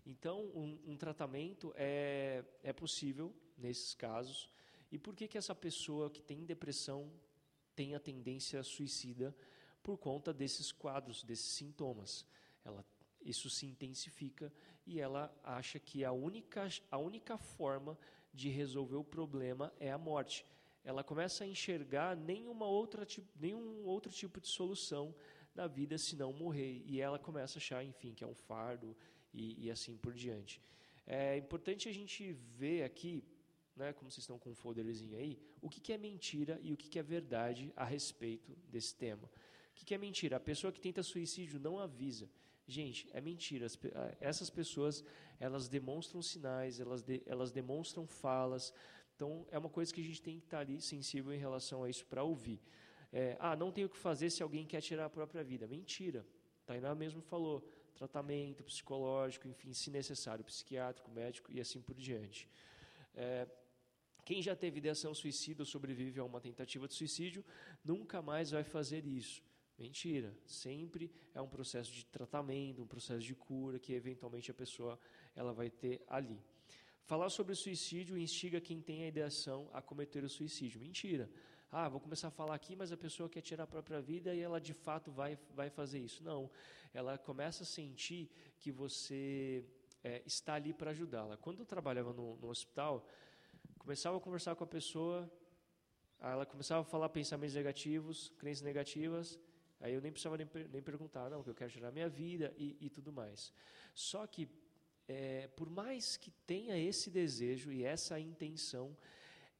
[0.04, 4.48] Então, um, um tratamento é, é possível nesses casos.
[4.90, 7.10] E por que, que essa pessoa que tem depressão
[7.74, 9.36] tem a tendência suicida?
[9.82, 12.26] Por conta desses quadros, desses sintomas.
[12.64, 12.84] Ela,
[13.20, 14.52] isso se intensifica
[14.86, 17.98] e ela acha que a única, a única forma
[18.32, 20.44] de resolver o problema é a morte.
[20.84, 25.14] Ela começa a enxergar nenhuma outra, nenhum outro tipo de solução
[25.54, 26.82] na vida senão morrer.
[26.86, 28.96] E ela começa a achar, enfim, que é um fardo
[29.34, 30.60] e, e assim por diante.
[31.06, 33.24] É importante a gente ver aqui
[33.76, 36.76] né, como vocês estão com um folderzinho aí, o que, que é mentira e o
[36.76, 39.26] que, que é verdade a respeito desse tema.
[39.72, 40.36] O que, que é mentira?
[40.36, 42.28] A pessoa que tenta suicídio não avisa.
[42.66, 43.66] Gente, é mentira.
[44.20, 45.04] essas pessoas,
[45.38, 48.72] elas demonstram sinais, elas, de, elas demonstram falas.
[49.14, 51.90] Então, é uma coisa que a gente tem que estar ali sensível em relação a
[51.90, 52.60] isso para ouvir.
[53.12, 55.66] É, ah, não tenho o que fazer se alguém quer tirar a própria vida.
[55.68, 56.26] Mentira.
[56.64, 57.62] Tainá mesmo falou.
[57.94, 62.46] Tratamento psicológico, enfim, se necessário, psiquiátrico, médico e assim por diante.
[63.14, 63.46] É,
[64.26, 67.44] quem já teve ideação suicida ou sobrevive a uma tentativa de suicídio
[67.84, 69.40] nunca mais vai fazer isso.
[69.78, 70.36] Mentira.
[70.44, 74.98] Sempre é um processo de tratamento, um processo de cura que eventualmente a pessoa
[75.36, 76.40] ela vai ter ali.
[77.04, 80.80] Falar sobre suicídio instiga quem tem a ideação a cometer o suicídio.
[80.80, 81.30] Mentira.
[81.70, 84.40] Ah, vou começar a falar aqui, mas a pessoa quer tirar a própria vida e
[84.40, 86.24] ela de fato vai, vai fazer isso.
[86.24, 86.50] Não.
[86.92, 89.64] Ela começa a sentir que você
[90.02, 91.36] é, está ali para ajudá-la.
[91.36, 93.06] Quando eu trabalhava no, no hospital,
[93.86, 95.30] começava a conversar com a pessoa,
[96.18, 99.38] ela começava a falar pensamentos negativos, crenças negativas,
[99.80, 102.76] aí eu nem precisava nem, nem perguntar, não, que eu quero tirar minha vida e,
[102.80, 103.52] e tudo mais.
[103.94, 104.48] Só que,
[105.06, 108.96] é, por mais que tenha esse desejo e essa intenção,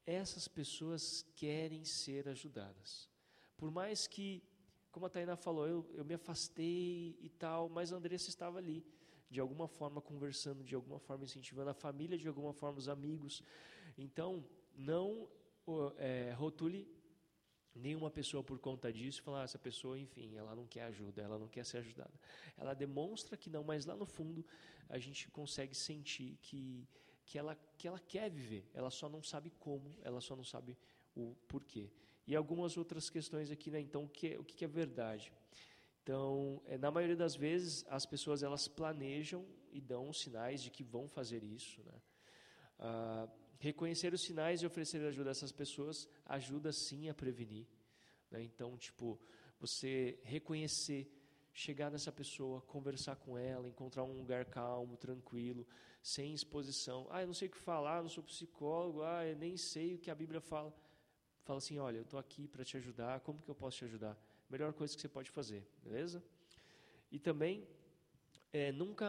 [0.05, 3.09] essas pessoas querem ser ajudadas.
[3.57, 4.43] Por mais que,
[4.91, 8.85] como a Taina falou, eu, eu me afastei e tal, mas a Andressa estava ali,
[9.31, 13.41] de alguma forma conversando, de alguma forma incentivando a família, de alguma forma os amigos.
[13.97, 14.45] Então,
[14.75, 15.29] não
[15.99, 16.89] é, rotule
[17.75, 21.39] nenhuma pessoa por conta disso, falar ah, essa pessoa, enfim, ela não quer ajuda, ela
[21.39, 22.13] não quer ser ajudada.
[22.57, 24.45] Ela demonstra que não, mas lá no fundo
[24.89, 26.89] a gente consegue sentir que
[27.25, 30.79] que ela que ela quer viver, ela só não sabe como, ela só não sabe
[31.15, 31.91] o porquê.
[32.27, 33.81] E algumas outras questões aqui, né?
[33.81, 35.33] Então, o que o que é verdade?
[36.03, 40.85] Então, é, na maioria das vezes, as pessoas elas planejam e dão sinais de que
[40.85, 42.01] vão fazer isso, né?
[42.79, 43.29] Ah,
[43.59, 47.67] reconhecer os sinais e oferecer ajuda a essas pessoas ajuda sim a prevenir.
[48.31, 48.43] Né?
[48.43, 49.21] Então, tipo,
[49.59, 51.11] você reconhecer,
[51.53, 55.67] chegar nessa pessoa, conversar com ela, encontrar um lugar calmo, tranquilo,
[56.03, 57.07] sem exposição.
[57.11, 59.99] Ah, eu não sei o que falar, não sou psicólogo, ah, eu nem sei o
[59.99, 60.75] que a Bíblia fala.
[61.45, 64.19] Fala assim, olha, eu estou aqui para te ajudar, como que eu posso te ajudar?
[64.51, 66.23] Melhor coisa que você pode fazer, beleza?
[67.11, 67.67] E também
[68.53, 69.07] é, nunca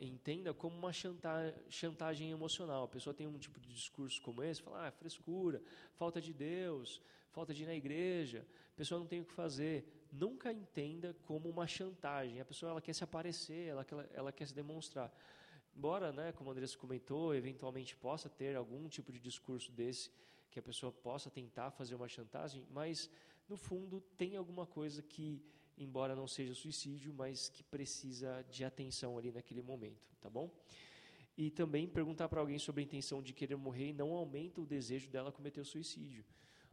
[0.00, 2.84] entenda como uma chantagem, emocional.
[2.84, 5.62] A pessoa tem um tipo de discurso como esse, fala, ah, frescura,
[5.94, 7.00] falta de Deus,
[7.30, 10.06] falta de ir na igreja, a pessoa não tem o que fazer.
[10.12, 12.40] Nunca entenda como uma chantagem.
[12.40, 15.12] A pessoa ela quer se aparecer, ela, ela, ela quer se demonstrar.
[15.76, 20.10] Embora, né, como a Andressa comentou, eventualmente possa ter algum tipo de discurso desse,
[20.50, 23.10] que a pessoa possa tentar fazer uma chantagem, mas,
[23.48, 25.42] no fundo, tem alguma coisa que
[25.76, 30.50] embora não seja suicídio, mas que precisa de atenção ali naquele momento, tá bom?
[31.36, 35.10] E também perguntar para alguém sobre a intenção de querer morrer não aumenta o desejo
[35.10, 36.24] dela cometer o suicídio.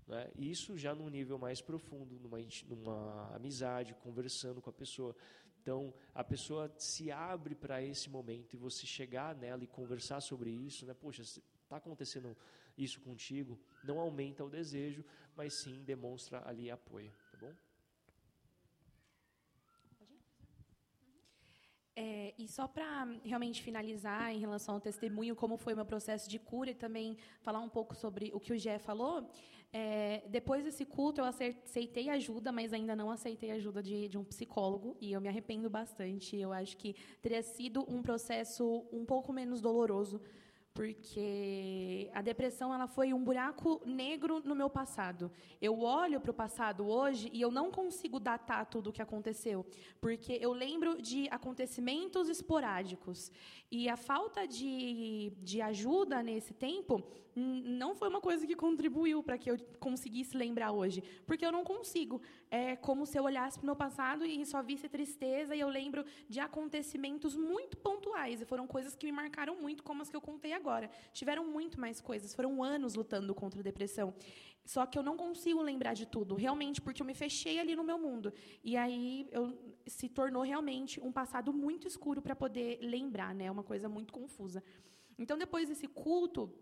[0.07, 0.29] Né?
[0.35, 2.37] Isso já num nível mais profundo, numa,
[2.67, 5.15] numa amizade, conversando com a pessoa.
[5.61, 10.49] Então, a pessoa se abre para esse momento e você chegar nela e conversar sobre
[10.51, 10.93] isso, né?
[10.93, 12.35] Poxa, está acontecendo
[12.77, 15.03] isso contigo, não aumenta o desejo,
[15.35, 17.53] mas sim demonstra ali apoio, tá bom?
[21.95, 26.29] É, e só para realmente finalizar em relação ao testemunho, como foi o meu processo
[26.29, 29.29] de cura e também falar um pouco sobre o que o Gé falou,
[29.73, 34.23] é, depois desse culto, eu aceitei ajuda, mas ainda não aceitei ajuda de, de, um
[34.23, 36.35] psicólogo, e eu me arrependo bastante.
[36.35, 40.21] Eu acho que teria sido um processo um pouco menos doloroso,
[40.73, 45.29] porque a depressão ela foi um buraco negro no meu passado.
[45.61, 49.65] Eu olho para o passado hoje e eu não consigo datar tudo o que aconteceu,
[49.99, 53.31] porque eu lembro de acontecimentos esporádicos
[53.69, 57.03] e a falta de, de ajuda nesse tempo
[57.35, 61.63] não foi uma coisa que contribuiu para que eu conseguisse lembrar hoje, porque eu não
[61.63, 62.21] consigo.
[62.49, 65.69] É como se eu olhasse para o meu passado e só visse tristeza, e eu
[65.69, 70.15] lembro de acontecimentos muito pontuais, e foram coisas que me marcaram muito, como as que
[70.15, 70.89] eu contei agora.
[71.13, 74.13] Tiveram muito mais coisas, foram anos lutando contra a depressão.
[74.65, 77.83] Só que eu não consigo lembrar de tudo, realmente, porque eu me fechei ali no
[77.83, 78.31] meu mundo.
[78.63, 79.57] E aí eu,
[79.87, 83.49] se tornou realmente um passado muito escuro para poder lembrar, né?
[83.49, 84.63] Uma coisa muito confusa.
[85.17, 86.53] Então, depois desse culto,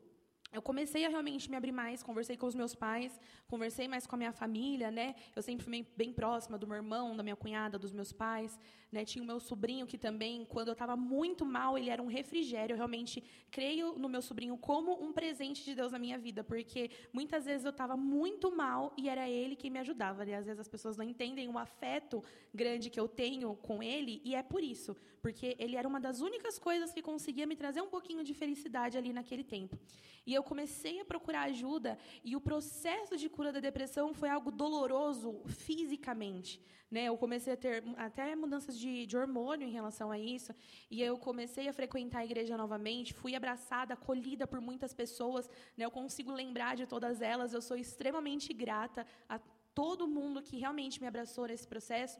[0.51, 4.15] eu comecei a realmente me abrir mais, conversei com os meus pais, conversei mais com
[4.15, 5.15] a minha família, né?
[5.35, 8.59] Eu sempre fui bem, próxima do meu irmão, da minha cunhada, dos meus pais,
[8.91, 9.05] né?
[9.05, 12.73] Tinha o meu sobrinho que também, quando eu estava muito mal, ele era um refrigério.
[12.73, 16.89] Eu realmente creio no meu sobrinho como um presente de Deus na minha vida, porque
[17.13, 20.25] muitas vezes eu estava muito mal e era ele quem me ajudava.
[20.25, 22.23] E às vezes as pessoas não entendem o afeto
[22.53, 26.19] grande que eu tenho com ele, e é por isso, porque ele era uma das
[26.19, 29.77] únicas coisas que conseguia me trazer um pouquinho de felicidade ali naquele tempo.
[30.25, 34.51] E eu comecei a procurar ajuda, e o processo de cura da depressão foi algo
[34.51, 36.61] doloroso fisicamente.
[36.89, 37.03] Né?
[37.05, 40.53] Eu comecei a ter até mudanças de, de hormônio em relação a isso,
[40.89, 45.85] e eu comecei a frequentar a igreja novamente, fui abraçada, acolhida por muitas pessoas, né?
[45.85, 49.39] eu consigo lembrar de todas elas, eu sou extremamente grata a
[49.73, 52.19] todo mundo que realmente me abraçou nesse processo.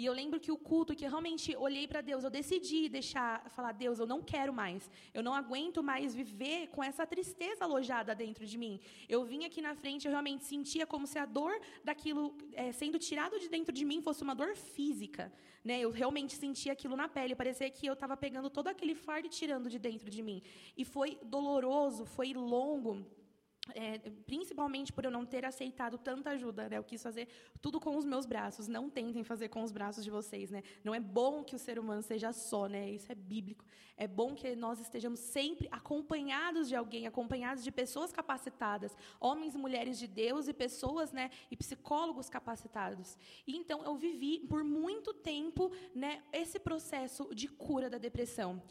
[0.00, 3.32] E eu lembro que o culto, que eu realmente olhei para Deus, eu decidi deixar,
[3.50, 4.88] falar, Deus, eu não quero mais.
[5.12, 8.78] Eu não aguento mais viver com essa tristeza alojada dentro de mim.
[9.08, 12.22] Eu vim aqui na frente, eu realmente sentia como se a dor daquilo
[12.52, 15.32] é, sendo tirado de dentro de mim fosse uma dor física.
[15.64, 15.80] Né?
[15.80, 17.34] Eu realmente sentia aquilo na pele.
[17.34, 20.40] Parecia que eu estava pegando todo aquele fardo e tirando de dentro de mim.
[20.76, 23.04] E foi doloroso, foi longo.
[23.74, 26.78] É, principalmente por eu não ter aceitado tanta ajuda, né?
[26.78, 27.28] Eu quis fazer
[27.60, 28.68] tudo com os meus braços.
[28.68, 30.62] Não tentem fazer com os braços de vocês, né?
[30.82, 32.90] Não é bom que o ser humano seja só, né?
[32.90, 33.64] Isso é bíblico.
[33.96, 39.58] É bom que nós estejamos sempre acompanhados de alguém, acompanhados de pessoas capacitadas, homens e
[39.58, 41.30] mulheres de Deus e pessoas, né?
[41.50, 43.18] E psicólogos capacitados.
[43.46, 46.22] E então eu vivi por muito tempo, né?
[46.32, 48.62] Esse processo de cura da depressão.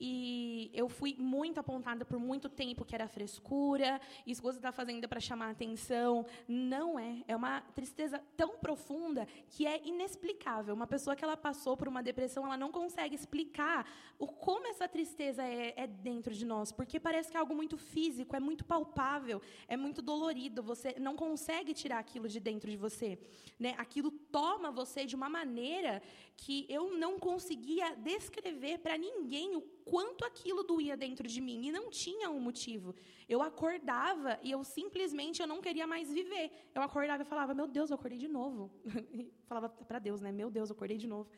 [0.00, 5.08] E eu fui muito apontada por muito tempo que era frescura, isso você está fazendo
[5.08, 6.26] para chamar a atenção.
[6.48, 7.22] Não é.
[7.28, 10.74] É uma tristeza tão profunda que é inexplicável.
[10.74, 13.86] Uma pessoa que ela passou por uma depressão, ela não consegue explicar
[14.18, 17.76] o como essa tristeza é, é dentro de nós, porque parece que é algo muito
[17.76, 20.62] físico, é muito palpável, é muito dolorido.
[20.62, 23.18] Você não consegue tirar aquilo de dentro de você.
[23.58, 23.74] Né?
[23.78, 26.02] Aquilo toma você de uma maneira
[26.36, 31.72] que eu não conseguia descrever para ninguém o quanto aquilo doía dentro de mim e
[31.72, 32.94] não tinha um motivo.
[33.28, 36.50] Eu acordava e eu simplesmente eu não queria mais viver.
[36.74, 38.70] Eu acordava e falava: "Meu Deus, eu acordei de novo".
[39.50, 40.32] falava para Deus, né?
[40.32, 41.28] "Meu Deus, eu acordei de novo".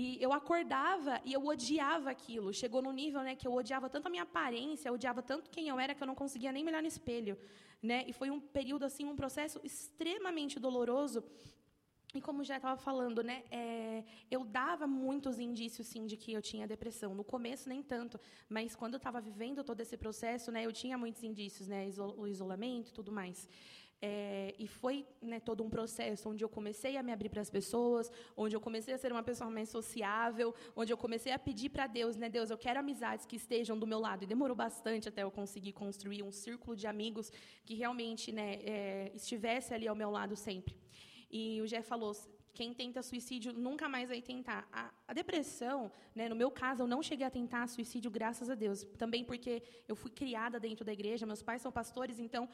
[0.00, 2.52] E eu acordava e eu odiava aquilo.
[2.52, 5.68] Chegou no nível, né, que eu odiava tanto a minha aparência, eu odiava tanto quem
[5.68, 7.36] eu era que eu não conseguia nem olhar no espelho,
[7.82, 8.04] né?
[8.06, 11.24] E foi um período assim, um processo extremamente doloroso
[12.14, 16.40] e como já estava falando, né, é, eu dava muitos indícios, sim, de que eu
[16.40, 17.14] tinha depressão.
[17.14, 20.96] No começo, nem tanto, mas quando eu estava vivendo todo esse processo, né, eu tinha
[20.96, 21.86] muitos indícios, né,
[22.16, 23.48] o isolamento tudo mais.
[24.00, 27.50] É, e foi né, todo um processo onde eu comecei a me abrir para as
[27.50, 31.68] pessoas, onde eu comecei a ser uma pessoa mais sociável, onde eu comecei a pedir
[31.68, 34.22] para Deus, né, Deus, eu quero amizades que estejam do meu lado.
[34.22, 37.32] E demorou bastante até eu conseguir construir um círculo de amigos
[37.64, 40.76] que realmente né, é, estivesse ali ao meu lado sempre.
[41.30, 42.14] E o Jeff falou,
[42.58, 44.68] quem tenta suicídio nunca mais vai tentar.
[44.72, 48.54] A, a, depressão, né, no meu caso, eu não cheguei a tentar suicídio, graças a
[48.54, 48.84] Deus.
[48.96, 52.48] Também porque eu fui criada dentro da igreja, meus pais são pastores, então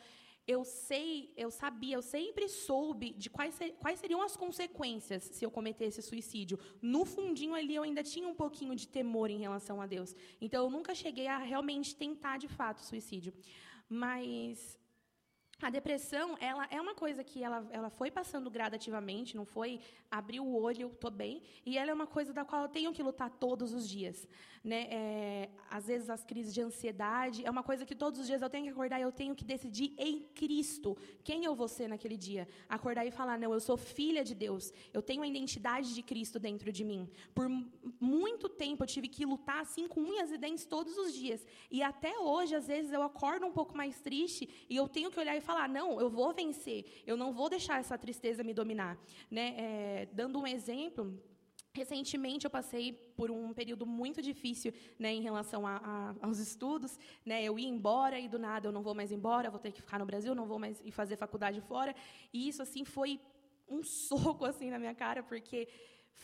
[0.47, 5.43] eu sei, eu sabia, eu sempre soube de quais, ser, quais seriam as consequências se
[5.43, 6.59] eu cometesse suicídio.
[6.83, 10.14] No fundinho ali eu ainda tinha um pouquinho de temor em relação a Deus.
[10.39, 13.33] Então eu nunca cheguei a realmente tentar de fato suicídio.
[13.89, 14.79] Mas
[15.62, 19.80] a depressão, ela é uma coisa que ela, ela foi passando gradativamente, não foi
[20.11, 23.02] abrir o olho, estou bem, e ela é uma coisa da qual eu tenho que
[23.02, 24.28] lutar todos os dias.
[24.62, 24.86] Né?
[24.90, 28.48] É, às vezes, as crises de ansiedade é uma coisa que todos os dias eu
[28.48, 32.16] tenho que acordar e eu tenho que decidir em Cristo quem eu vou ser naquele
[32.16, 32.48] dia.
[32.66, 36.38] Acordar e falar, não, eu sou filha de Deus, eu tenho a identidade de Cristo
[36.38, 37.07] dentro de mim.
[37.34, 37.46] Por
[38.00, 41.46] muito tempo eu tive que lutar assim com unhas e dentes todos os dias.
[41.70, 45.20] E até hoje, às vezes, eu acordo um pouco mais triste e eu tenho que
[45.20, 48.99] olhar e falar: não, eu vou vencer, eu não vou deixar essa tristeza me dominar.
[49.30, 49.55] Né?
[49.57, 51.16] É, dando um exemplo,
[51.76, 56.97] Recentemente eu passei por um período muito difícil né, em relação a, a, aos estudos.
[57.26, 59.80] Né, eu ia embora e do nada eu não vou mais embora, vou ter que
[59.80, 61.92] ficar no Brasil, não vou mais ir fazer faculdade fora.
[62.32, 63.20] E isso assim foi
[63.68, 65.66] um soco assim na minha cara, porque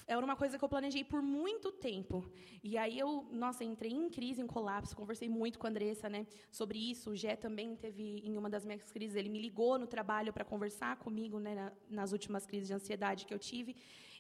[0.07, 2.25] era uma coisa que eu planejei por muito tempo.
[2.63, 6.27] E aí eu, nossa, entrei em crise, em colapso, conversei muito com a Andressa, né,
[6.51, 7.11] sobre isso.
[7.11, 10.45] O Gé também teve em uma das minhas crises, ele me ligou no trabalho para
[10.45, 13.77] conversar comigo, né, nas últimas crises de ansiedade que eu tive.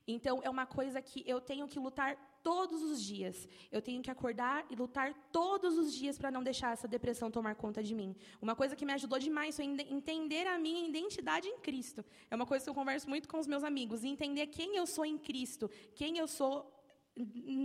[0.06, 3.48] Então é uma coisa que eu tenho que lutar todos os dias.
[3.70, 7.54] Eu tenho que acordar e lutar todos os dias para não deixar essa depressão tomar
[7.54, 8.16] conta de mim.
[8.40, 12.04] Uma coisa que me ajudou demais foi entender a minha identidade em Cristo.
[12.30, 15.04] É uma coisa que eu converso muito com os meus amigos, entender quem eu sou
[15.04, 16.76] em Cristo, quem eu sou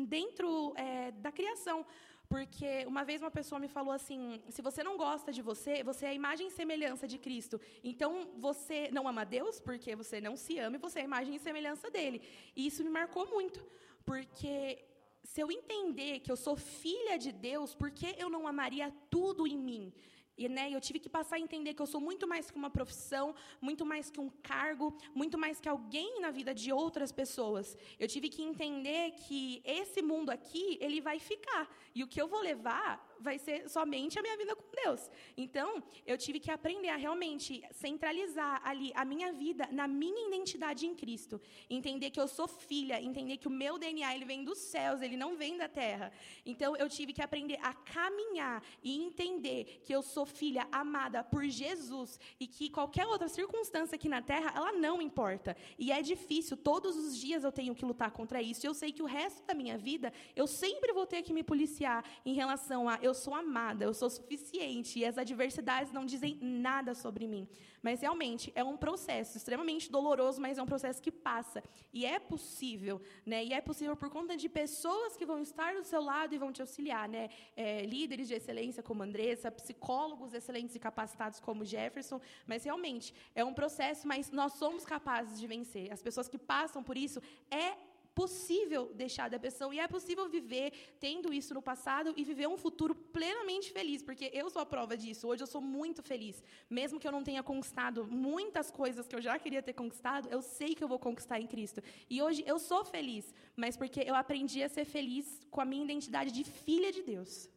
[0.08, 1.86] dentro é, da criação.
[2.28, 6.06] Porque uma vez uma pessoa me falou assim: se você não gosta de você, você
[6.06, 7.60] é a imagem e semelhança de Cristo.
[7.84, 11.36] Então você não ama Deus porque você não se ama e você é a imagem
[11.36, 12.22] e semelhança dele.
[12.56, 13.66] E isso me marcou muito.
[14.04, 14.84] Porque
[15.24, 19.48] se eu entender que eu sou filha de Deus, por que eu não amaria tudo
[19.48, 19.94] em mim?
[20.38, 22.70] E né, eu tive que passar a entender que eu sou muito mais que uma
[22.70, 27.78] profissão, muito mais que um cargo, muito mais que alguém na vida de outras pessoas.
[28.00, 31.70] Eu tive que entender que esse mundo aqui, ele vai ficar.
[31.94, 35.10] E o que eu vou levar vai ser somente a minha vida com Deus.
[35.38, 40.86] Então, eu tive que aprender a realmente centralizar ali a minha vida na minha identidade
[40.86, 41.42] em Cristo.
[41.70, 45.18] Entender que eu sou filha, entender que o meu DNA ele vem dos céus, ele
[45.18, 46.12] não vem da terra.
[46.46, 51.44] Então, eu tive que aprender a caminhar e entender que eu sou filha amada por
[51.46, 55.56] Jesus e que qualquer outra circunstância aqui na terra, ela não importa.
[55.78, 58.66] E é difícil, todos os dias eu tenho que lutar contra isso.
[58.66, 62.04] Eu sei que o resto da minha vida, eu sempre vou ter que me policiar
[62.26, 66.94] em relação a eu sou amada, eu sou suficiente e as adversidades não dizem nada
[66.94, 67.48] sobre mim.
[67.82, 71.64] Mas realmente é um processo extremamente doloroso, mas é um processo que passa.
[71.94, 73.46] E é possível, né?
[73.46, 76.52] E é possível por conta de pessoas que vão estar do seu lado e vão
[76.52, 77.30] te auxiliar, né?
[77.56, 82.20] É, líderes de excelência como Andressa, psicólogos excelentes e capacitados como Jefferson.
[82.48, 85.92] Mas realmente é um processo, mas nós somos capazes de vencer.
[85.94, 90.72] As pessoas que passam por isso é possível deixar a depressão e é possível viver
[91.00, 94.96] tendo isso no passado e viver um futuro plenamente feliz, porque eu sou a prova
[94.96, 95.28] disso.
[95.28, 96.42] Hoje eu sou muito feliz.
[96.70, 100.42] Mesmo que eu não tenha conquistado muitas coisas que eu já queria ter conquistado, eu
[100.42, 101.82] sei que eu vou conquistar em Cristo.
[102.10, 105.84] E hoje eu sou feliz, mas porque eu aprendi a ser feliz com a minha
[105.84, 107.50] identidade de filha de Deus.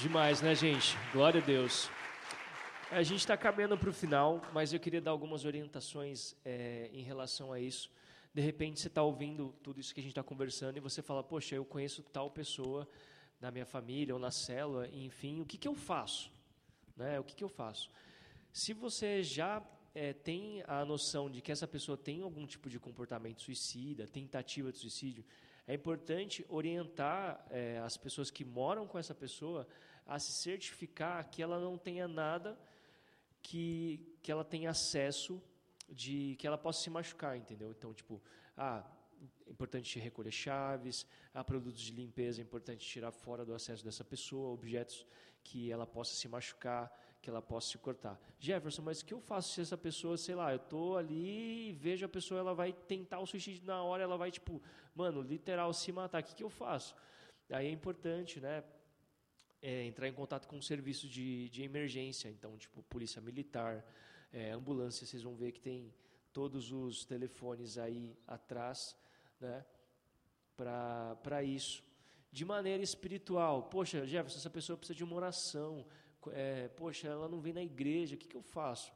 [0.00, 0.96] Demais, né, gente?
[1.12, 1.90] Glória a Deus.
[2.94, 7.02] A gente está caminhando para o final, mas eu queria dar algumas orientações é, em
[7.02, 7.90] relação a isso.
[8.34, 11.24] De repente, você está ouvindo tudo isso que a gente está conversando e você fala,
[11.24, 12.86] poxa, eu conheço tal pessoa
[13.40, 16.30] na minha família ou na célula, enfim, o que, que eu faço?
[16.94, 17.18] Né?
[17.18, 17.88] O que, que eu faço?
[18.52, 19.62] Se você já
[19.94, 24.70] é, tem a noção de que essa pessoa tem algum tipo de comportamento suicida, tentativa
[24.70, 25.24] de suicídio,
[25.66, 29.66] é importante orientar é, as pessoas que moram com essa pessoa
[30.06, 32.54] a se certificar que ela não tenha nada
[33.42, 35.42] que, que ela tenha acesso
[35.88, 37.70] de que ela possa se machucar, entendeu?
[37.70, 38.22] Então, tipo,
[38.56, 38.84] ah,
[39.46, 44.04] é importante recolher chaves, há produtos de limpeza, é importante tirar fora do acesso dessa
[44.04, 45.06] pessoa, objetos
[45.44, 46.90] que ela possa se machucar,
[47.20, 48.20] que ela possa se cortar.
[48.38, 51.72] Jefferson, mas o que eu faço se essa pessoa, sei lá, eu tô ali e
[51.72, 54.60] vejo a pessoa, ela vai tentar o suicídio na hora, ela vai, tipo,
[54.94, 56.94] mano, literal, se matar, o que, que eu faço?
[57.50, 58.64] Aí é importante, né,
[59.62, 63.84] é, entrar em contato com serviços de, de emergência, então, tipo, polícia militar,
[64.32, 65.94] é, ambulância, vocês vão ver que tem
[66.32, 68.96] todos os telefones aí atrás,
[69.40, 69.64] né,
[70.56, 71.84] para isso.
[72.32, 75.86] De maneira espiritual, poxa, Jefferson, essa pessoa precisa de uma oração,
[76.32, 78.92] é, poxa, ela não vem na igreja, o que, que eu faço?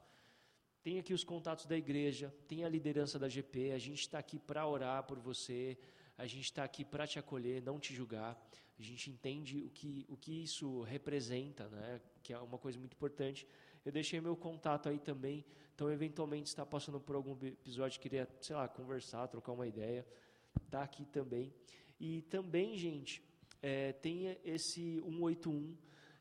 [0.82, 4.38] Tem aqui os contatos da igreja, tem a liderança da GP, a gente está aqui
[4.38, 5.76] para orar por você,
[6.16, 8.36] a gente está aqui para te acolher, não te julgar
[8.78, 12.00] a gente entende o que, o que isso representa, né?
[12.22, 13.46] que é uma coisa muito importante.
[13.84, 15.44] Eu deixei meu contato aí também,
[15.74, 20.06] então eventualmente está passando por algum episódio, queria, sei lá, conversar, trocar uma ideia,
[20.70, 21.54] tá aqui também.
[21.98, 23.22] E também, gente,
[23.62, 25.74] é, tem esse 181,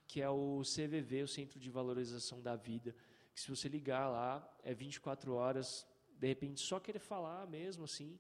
[0.08, 2.96] que é o CVV, o Centro de Valorização da Vida,
[3.34, 5.68] que se você ligar lá, é 24 horas,
[6.18, 8.18] de repente só querer falar mesmo assim,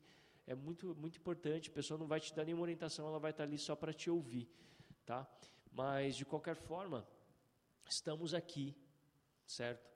[0.48, 3.44] é muito, muito importante, a pessoa não vai te dar nenhuma orientação, ela vai estar
[3.44, 4.48] ali só para te ouvir,
[5.06, 5.28] tá?
[5.72, 7.08] Mas, de qualquer forma,
[7.90, 8.76] estamos aqui,
[9.46, 9.90] certo?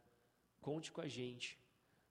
[0.60, 1.58] Conte com a gente,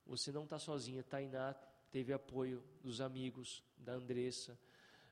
[0.06, 1.54] você não está sozinha, Tainá
[1.90, 4.58] teve apoio dos amigos, da Andressa,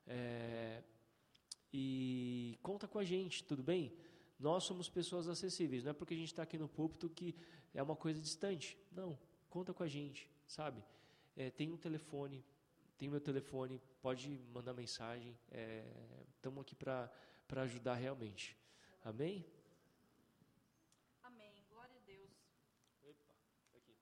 [0.07, 0.83] é,
[1.72, 3.93] e conta com a gente, tudo bem?
[4.39, 7.35] Nós somos pessoas acessíveis, não é porque a gente está aqui no púlpito que
[7.74, 8.79] é uma coisa distante.
[8.93, 9.18] Não,
[9.49, 10.83] conta com a gente, sabe?
[11.37, 12.45] É, tem um telefone,
[12.99, 15.38] tem o meu telefone, pode mandar mensagem.
[16.36, 18.57] Estamos é, aqui para ajudar realmente.
[19.05, 19.44] Amém?
[21.22, 21.64] Amém.
[21.68, 22.30] Glória a Deus.
[23.05, 23.34] Epa,
[23.76, 23.97] aqui.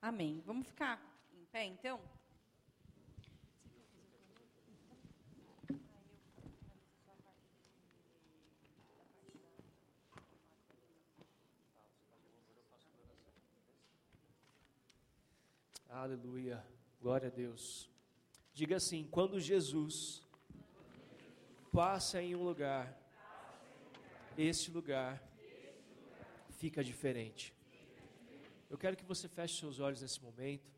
[0.00, 0.42] Amém.
[0.44, 1.00] Vamos ficar
[1.32, 2.00] em pé então?
[15.94, 16.66] Aleluia.
[17.02, 17.90] Glória a Deus.
[18.54, 20.22] Diga assim: quando Jesus
[21.70, 22.98] passa em um lugar,
[24.38, 25.22] esse lugar
[26.52, 27.54] fica diferente.
[28.70, 30.72] Eu quero que você feche seus olhos nesse momento.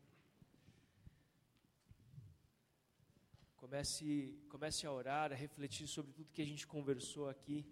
[3.55, 7.65] Comece, comece a orar, a refletir sobre tudo que a gente conversou aqui.